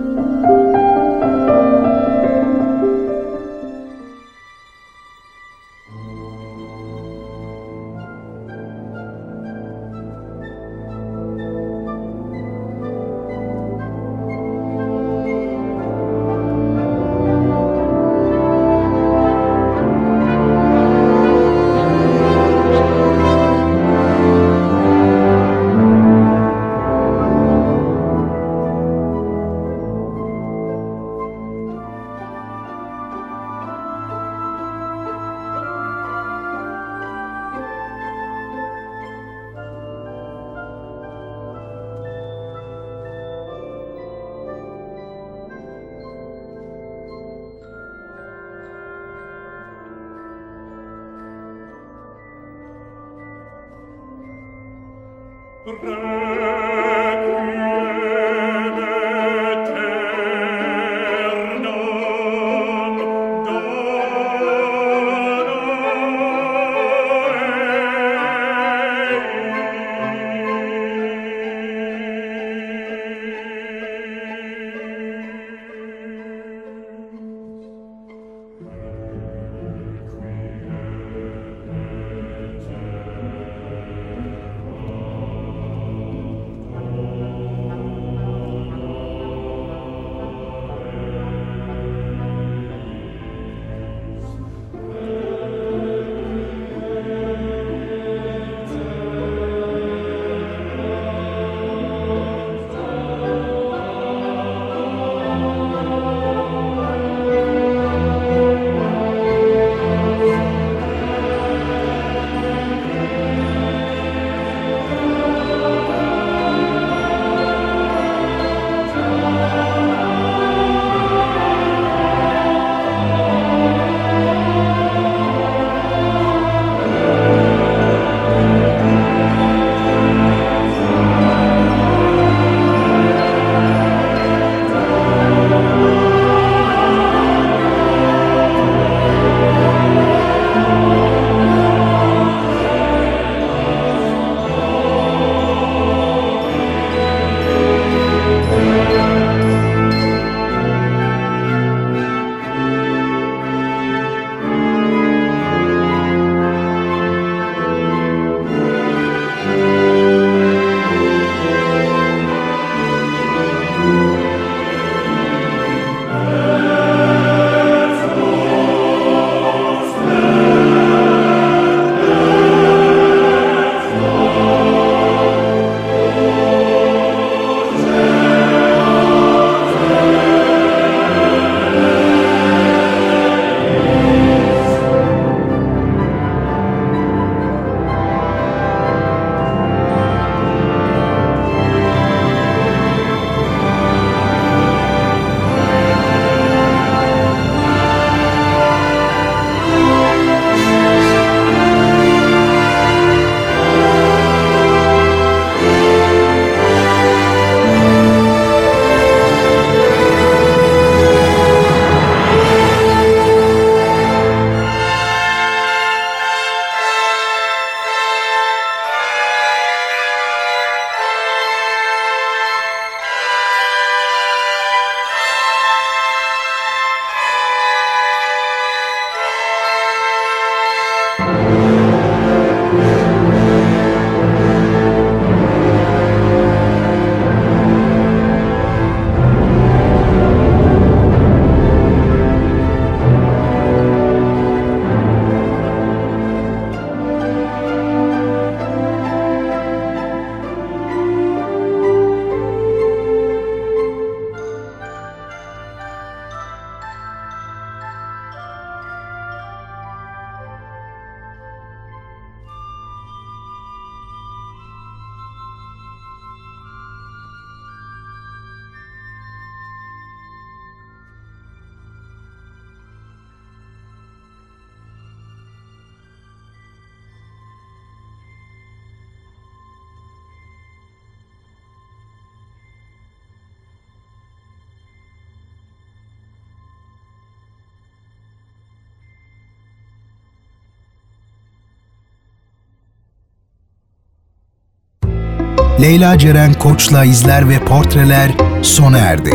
Leyla 295.90 296.18
Ceren 296.18 296.54
Koç'la 296.54 297.06
izler 297.06 297.50
ve 297.50 297.60
portreler 297.60 298.32
sona 298.62 298.98
erdi. 298.98 299.32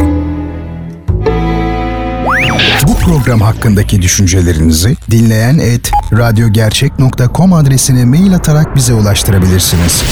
Bu 2.88 2.94
program 2.94 3.40
hakkındaki 3.40 4.02
düşüncelerinizi 4.02 4.96
dinleyen 5.10 5.58
et 5.58 5.90
radyogercek.com 6.12 7.52
adresine 7.52 8.04
mail 8.04 8.34
atarak 8.34 8.76
bize 8.76 8.94
ulaştırabilirsiniz. 8.94 10.02